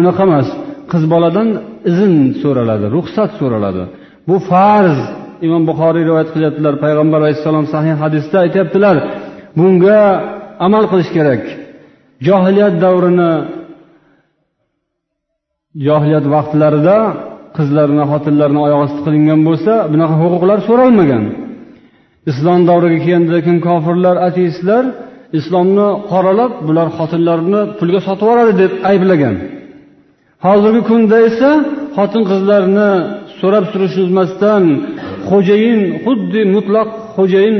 unaqa 0.00 0.22
emas. 0.28 0.48
Qiz 0.92 1.02
boladan 1.12 1.48
izn 1.90 2.14
so'raladi 2.42 2.86
ruxsat 2.96 3.30
so'raladi. 3.40 3.82
Bu 4.28 4.36
farz. 4.50 4.98
Imom 5.46 5.62
buxoriy 5.70 6.04
rivoyat 6.08 6.30
qilyaptilar 6.34 6.74
payg'ambar 6.84 7.18
alayhissalom 7.22 7.66
sahih 7.74 7.94
hadisda 8.04 8.36
aytyaptilar 8.44 8.96
bunga 9.58 10.00
amal 10.66 10.84
qilish 10.90 11.10
kerak. 11.16 11.42
Johiliyat 12.26 12.74
davrini 12.84 13.32
johiliyat 15.86 16.26
vaqtlarida 16.34 16.98
qizlarni 17.56 18.04
xotinlarni 18.12 18.60
oyoq 18.66 18.80
osti 18.86 19.00
qilingan 19.06 19.40
bo'lsa 19.48 19.72
bunaqa 19.92 20.14
huquqlar 20.22 20.58
so'ralmagan. 20.68 21.24
Islom 22.30 22.60
davriga 22.70 22.98
kelgandan 23.04 23.40
keyin 23.44 23.60
kofirlar 23.68 24.16
ateistlar 24.28 24.84
islomni 25.38 25.88
qoralab 26.10 26.52
bular 26.66 26.88
xotinlarni 26.98 27.60
pulga 27.78 28.00
sotib 28.06 28.24
yuboradi 28.26 28.52
deb 28.62 28.72
ayblagan. 28.90 29.34
Hozirgi 30.46 30.82
kunda 30.90 31.16
esa 31.28 31.50
xotin 31.96 32.22
qizlarni 32.30 32.90
so'rab 33.40 33.64
surishmasdan 33.72 34.64
xo'jayin 35.28 35.80
xuddi 36.04 36.40
mutlaq 36.54 36.88
xo'jayin 37.16 37.56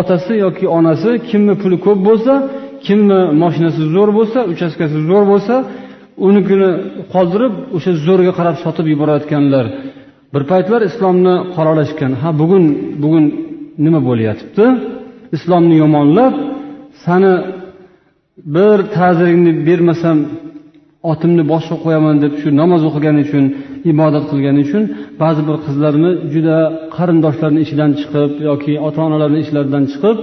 otasi 0.00 0.34
yoki 0.44 0.66
onasi 0.78 1.10
kimni 1.28 1.54
puli 1.62 1.76
ko'p 1.86 2.00
bo'lsa 2.08 2.34
kimni 2.86 3.20
moshinasi 3.42 3.82
zo'r 3.94 4.10
bo'lsa 4.18 4.38
uchastkasi 4.52 4.96
zo'r 5.10 5.24
bo'lsa 5.32 5.54
unikini 6.28 6.70
qoldirib 7.14 7.54
o'sha 7.76 7.92
zo'rga 8.06 8.32
qarab 8.38 8.56
sotib 8.64 8.86
yuborayotganlar. 8.92 9.66
Bir 10.34 10.42
paytlar 10.50 10.80
islomni 10.90 11.34
qoralashgan. 11.56 12.12
Ha 12.22 12.30
bugun 12.40 12.64
bugun 13.02 13.24
nima 13.84 14.00
bo'layotibdi 14.08 14.64
islomni 15.36 15.74
yomonlab 15.82 16.34
sani 17.04 17.34
bir 18.56 18.76
ta'ziringni 18.96 19.52
bermasam 19.68 20.18
otimni 21.12 21.42
boshqa 21.52 21.76
qo'yaman 21.84 22.16
deb 22.24 22.32
shu 22.40 22.48
namoz 22.60 22.82
o'qigani 22.88 23.20
uchun 23.26 23.44
ibodat 23.92 24.24
qilgani 24.30 24.60
uchun 24.66 24.82
ba'zi 25.22 25.40
bir 25.48 25.56
qizlarni 25.66 26.10
juda 26.34 26.58
qarindoshlarni 26.96 27.60
ichidan 27.64 27.90
chiqib 28.00 28.30
yoki 28.48 28.72
ota 28.86 29.00
onalarni 29.08 29.38
ishlaridan 29.44 29.84
chiqib 29.92 30.16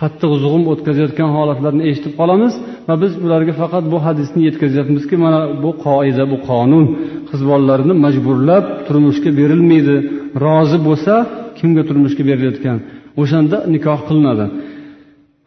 qattiq 0.00 0.32
zug'um 0.42 0.62
o'tkazayotgan 0.72 1.30
holatlarni 1.36 1.82
eshitib 1.90 2.12
qolamiz 2.20 2.52
va 2.88 2.94
biz 3.02 3.12
ularga 3.24 3.52
faqat 3.62 3.84
bu 3.92 3.98
hadisni 4.06 4.40
yetkazyapmizki 4.48 5.16
mana 5.24 5.40
bu 5.64 5.70
qoida 5.86 6.24
bu 6.32 6.36
qonun 6.48 6.84
qiz 7.28 7.40
bolalarni 7.50 7.94
majburlab 8.04 8.64
turmushga 8.86 9.30
berilmaydi. 9.40 9.96
Rozi 10.44 10.78
bo'lsa 10.88 11.14
kimga 11.58 11.82
turmushga 11.88 12.22
berilayotgan? 12.30 12.78
O'shanda 13.22 13.56
nikoh 13.74 14.00
qilinadi. 14.08 14.46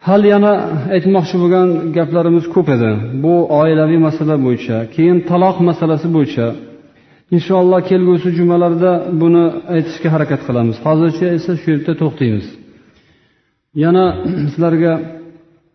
Hali 0.08 0.28
yana 0.36 0.52
aytmoqchi 0.96 1.36
bo'lgan 1.42 1.68
gaplarimiz 1.98 2.46
ko'p 2.56 2.68
edi. 2.76 2.92
Bu 3.24 3.34
oilaviy 3.62 4.00
masala 4.08 4.36
bo'yicha 4.46 4.78
keyin 4.96 5.18
taloq 5.30 5.58
masalasi 5.70 6.08
bo'yicha. 6.16 6.48
Inshaalloh 7.36 7.82
kelgusi 7.92 8.30
jumalarda 8.40 8.92
buni 9.22 9.46
aytishga 9.76 10.10
harakat 10.16 10.42
qilamiz. 10.48 10.76
Hozircha 10.86 11.28
esa 11.38 11.52
shu 11.62 11.68
yerda 11.74 11.94
to'xtaymiz. 12.02 12.48
Yana 13.84 14.06
sizlarga 14.52 14.94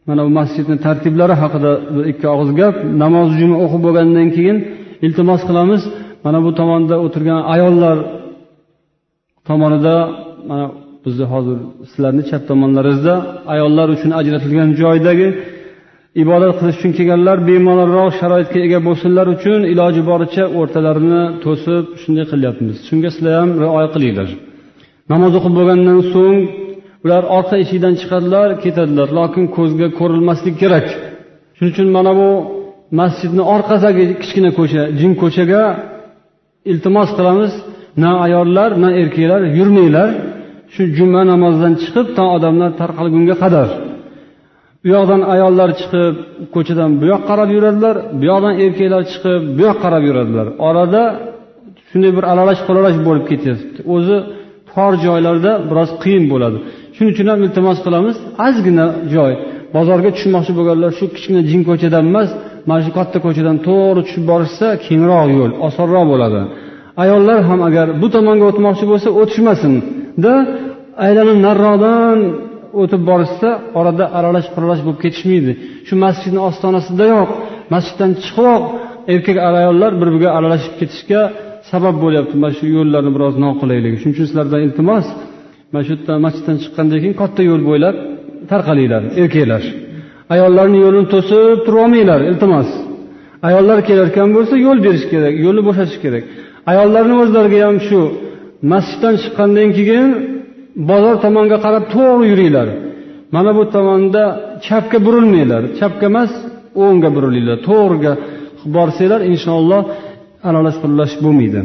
mana 0.09 0.20
bu 0.26 0.30
masjidni 0.38 0.76
tartiblari 0.86 1.34
haqida 1.42 1.70
ikki 2.11 2.26
og'iz 2.34 2.50
gap. 2.61 2.74
Namoz 3.03 3.28
juma 3.40 3.57
o'qib 3.64 3.80
bo'lgandan 3.86 4.28
keyin 4.36 4.57
iltimos 5.07 5.42
qilamiz. 5.48 5.82
Mana 6.24 6.38
bu 6.44 6.50
tomonda 6.61 6.96
o'tirgan 7.07 7.40
ayollar 7.55 7.96
tomonida 9.48 9.96
mana 10.48 10.66
bizni 11.05 11.26
hozir 11.32 11.59
sizlarni 11.90 12.22
chap 12.30 12.42
tomonlaringizda 12.50 13.14
ayollar 13.55 13.88
uchun 13.96 14.11
ajratilgan 14.20 14.70
joydagi 14.82 15.28
ibodat 16.22 16.53
qilish 16.59 16.76
uchun 16.80 16.92
kelganlar 16.98 17.36
bemalolroq 17.48 18.11
sharoitga 18.20 18.59
ega 18.66 18.78
bo'lsinlar 18.86 19.26
uchun 19.36 19.61
iloji 19.72 20.03
boricha 20.11 20.44
o'rtalarini 20.59 21.22
to'sib 21.44 21.84
shunday 22.03 22.24
qilyapmiz. 22.32 22.76
Shunga 22.88 23.11
sizlar 23.14 23.34
ham 23.40 23.50
rioya 23.62 23.88
qilinglar. 23.94 24.28
Namoz 25.12 25.32
o'qib 25.38 25.53
bo'lgandan 25.59 25.98
so'ng 26.12 26.38
ular 27.05 27.22
orqa 27.38 27.57
eshikdan 27.62 27.94
chiqadilar 28.00 28.48
ketadilar. 28.64 29.09
Lokin 29.18 29.44
ko'zga 29.57 29.88
ko'rinmaslik 29.98 30.55
kerak. 30.62 30.86
Shuning 31.57 31.72
uchun 31.74 31.88
mana 31.96 32.12
bu 32.20 32.28
masjidni 33.00 33.42
orqasidagi 33.55 34.05
kichkina 34.22 34.50
ko'cha 34.59 34.82
jin 35.00 35.12
ko'chaga 35.22 35.62
iltimos 36.70 37.11
qilamiz. 37.18 37.53
Na 38.03 38.11
ayollar 38.26 38.70
na 38.82 38.88
erkaklar 39.00 39.42
yurmanglar. 39.59 40.09
Shu 40.74 40.82
juma 40.96 41.22
namozidan 41.32 41.74
chiqib 41.82 42.07
to 42.16 42.24
odamlar 42.36 42.70
tarqalgunga 42.80 43.36
qadar. 43.42 43.68
U 44.84 44.88
yoqdan 44.94 45.20
ayollar 45.34 45.70
chiqib 45.80 46.14
ko'chadan 46.55 46.90
bu 47.00 47.05
yoqqa 47.12 47.26
qarab 47.30 47.48
yuradilar 47.57 47.96
bu 48.18 48.24
yoqdan 48.30 48.55
erkaklar 48.64 49.03
chiqib 49.12 49.40
bu 49.57 49.61
yoqqa 49.68 49.82
qarab 49.84 50.03
yuradilar. 50.09 50.46
Orada 50.68 51.03
shunday 51.88 52.12
bir 52.16 52.24
aralash 52.32 52.61
quralash 52.68 52.98
bo'lib 53.07 53.24
ketyapti. 53.30 53.80
O'zi 53.94 54.16
tor 54.70 54.92
joylarda 55.05 55.53
biroz 55.70 55.90
qiyin 56.03 56.24
bo'ladi. 56.32 56.59
Shuning 56.97 57.11
uchun 57.14 57.26
ham 57.32 57.40
iltimos 57.47 57.78
qilamiz. 57.86 58.16
Ozgina 58.47 58.86
joy. 59.14 59.32
Bozorga 59.76 60.11
tushmoqchi 60.16 60.53
bo'lganlar 60.59 60.90
shu 60.99 61.05
kichkina 61.14 61.40
jin 61.51 61.61
ko'chadan 61.68 62.05
emas 62.12 62.28
mana 62.68 62.80
shu 62.86 62.90
katta 62.99 63.18
ko'chadan 63.26 63.57
to'g'ri 63.66 64.01
tushib 64.07 64.24
borishsa 64.30 64.66
kengroq 64.86 65.28
yo'l 65.38 65.53
osonroq 65.66 66.05
bo'ladi. 66.12 66.40
Ayollar 67.03 67.38
ham 67.49 67.61
agar 67.68 67.86
bu 68.03 68.07
tomonga 68.14 68.45
o'tmoqchi 68.51 68.84
bo'lsa 68.93 69.09
o'tishmasinda 69.20 70.34
aylanib 71.07 71.38
nariroqdan 71.47 72.18
o'tib 72.80 73.03
borishsa 73.11 73.49
orada 73.78 74.05
aralash 74.18 74.49
quralash 74.55 74.82
bo'lib 74.86 75.01
ketishmaydi. 75.05 75.53
Shu 75.86 75.95
masjidni 76.05 76.40
ostonasidayoq 76.49 77.30
masjiddan 77.74 78.11
chiqiboq 78.24 78.62
erkak 79.12 79.36
ayollar 79.61 79.93
bir 80.01 80.09
biriga 80.12 80.30
aralashib 80.38 80.74
ketishga 80.80 81.20
sabab 81.70 81.97
bo'lyapti. 82.05 82.34
Mana 82.43 82.53
shu 82.59 82.64
yo'llarni 82.76 83.11
biroz 83.16 83.34
noqulayligi 83.45 83.97
shuning 84.01 84.14
uchun 84.16 84.26
sizlardan 84.28 84.61
iltimos 84.66 85.07
mana 85.72 85.84
shu 85.86 85.92
yerdan 85.94 86.18
masjiddan 86.26 86.56
chiqqandan 86.62 86.98
keyin 87.02 87.16
katta 87.22 87.42
yo'l 87.50 87.62
bo'ylab 87.68 87.96
tarqalinglar 88.50 89.02
erkaklar. 89.22 89.62
Ayollarni 90.34 90.78
yo'lini 90.84 91.06
to'sib 91.14 91.58
turolmanglar 91.66 92.20
iltimos. 92.30 92.68
Ayollar 93.48 93.78
kelayotgan 93.88 94.28
bo'lsa 94.36 94.54
yo'l 94.66 94.78
berish 94.86 95.06
kerak 95.12 95.34
yo'lni 95.44 95.62
bo'shatish 95.68 95.98
kerak. 96.04 96.24
Ayollarni 96.70 97.14
o'zlariga 97.22 97.58
ham 97.66 97.76
shu 97.88 98.00
masjiddan 98.72 99.14
chiqqandan 99.22 99.68
keyin 99.78 100.08
bozor 100.90 101.16
tomonga 101.24 101.58
qarab 101.64 101.84
to'g'ri 101.94 102.24
yuringlar. 102.32 102.68
Mana 103.34 103.50
bu 103.58 103.62
tomonda 103.74 104.24
chapga 104.66 104.98
burilmanglar. 105.06 105.62
Chapga 105.78 106.06
emas 106.12 106.32
o'ngga 106.84 107.08
burilinglar. 107.16 107.58
To'g'riga 107.68 108.12
borsanglar 108.76 109.20
inshaalloh 109.32 109.82
aralash 110.48 110.78
quralash 110.82 111.14
bo'lmaydi. 111.24 111.60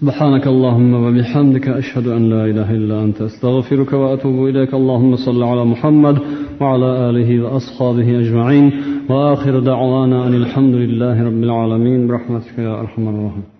سبحانك 0.00 0.46
اللهم 0.46 0.94
وبحمدك 0.94 1.68
أشهد 1.68 2.06
أن 2.08 2.30
لا 2.30 2.44
إله 2.44 2.70
إلا 2.70 3.04
أنت 3.04 3.22
أستغفرك 3.22 3.92
وأتوب 3.92 4.48
إليك. 4.48 4.74
اللهم 4.74 5.16
صل 5.16 5.42
على 5.42 5.64
محمد 5.64 6.18
وعلى 6.60 7.10
آله 7.10 7.44
وأصحابه 7.44 8.18
أجمعين. 8.20 8.72
وآخر 9.10 9.58
دعوانا 9.60 10.26
أن 10.26 10.34
الحمد 10.34 10.74
لله 10.74 11.24
رب 11.24 11.42
العالمين. 11.42 12.06
برحمتك 12.06 12.58
يا 12.58 12.80
أرحم 12.80 13.08
الراحمين. 13.08 13.50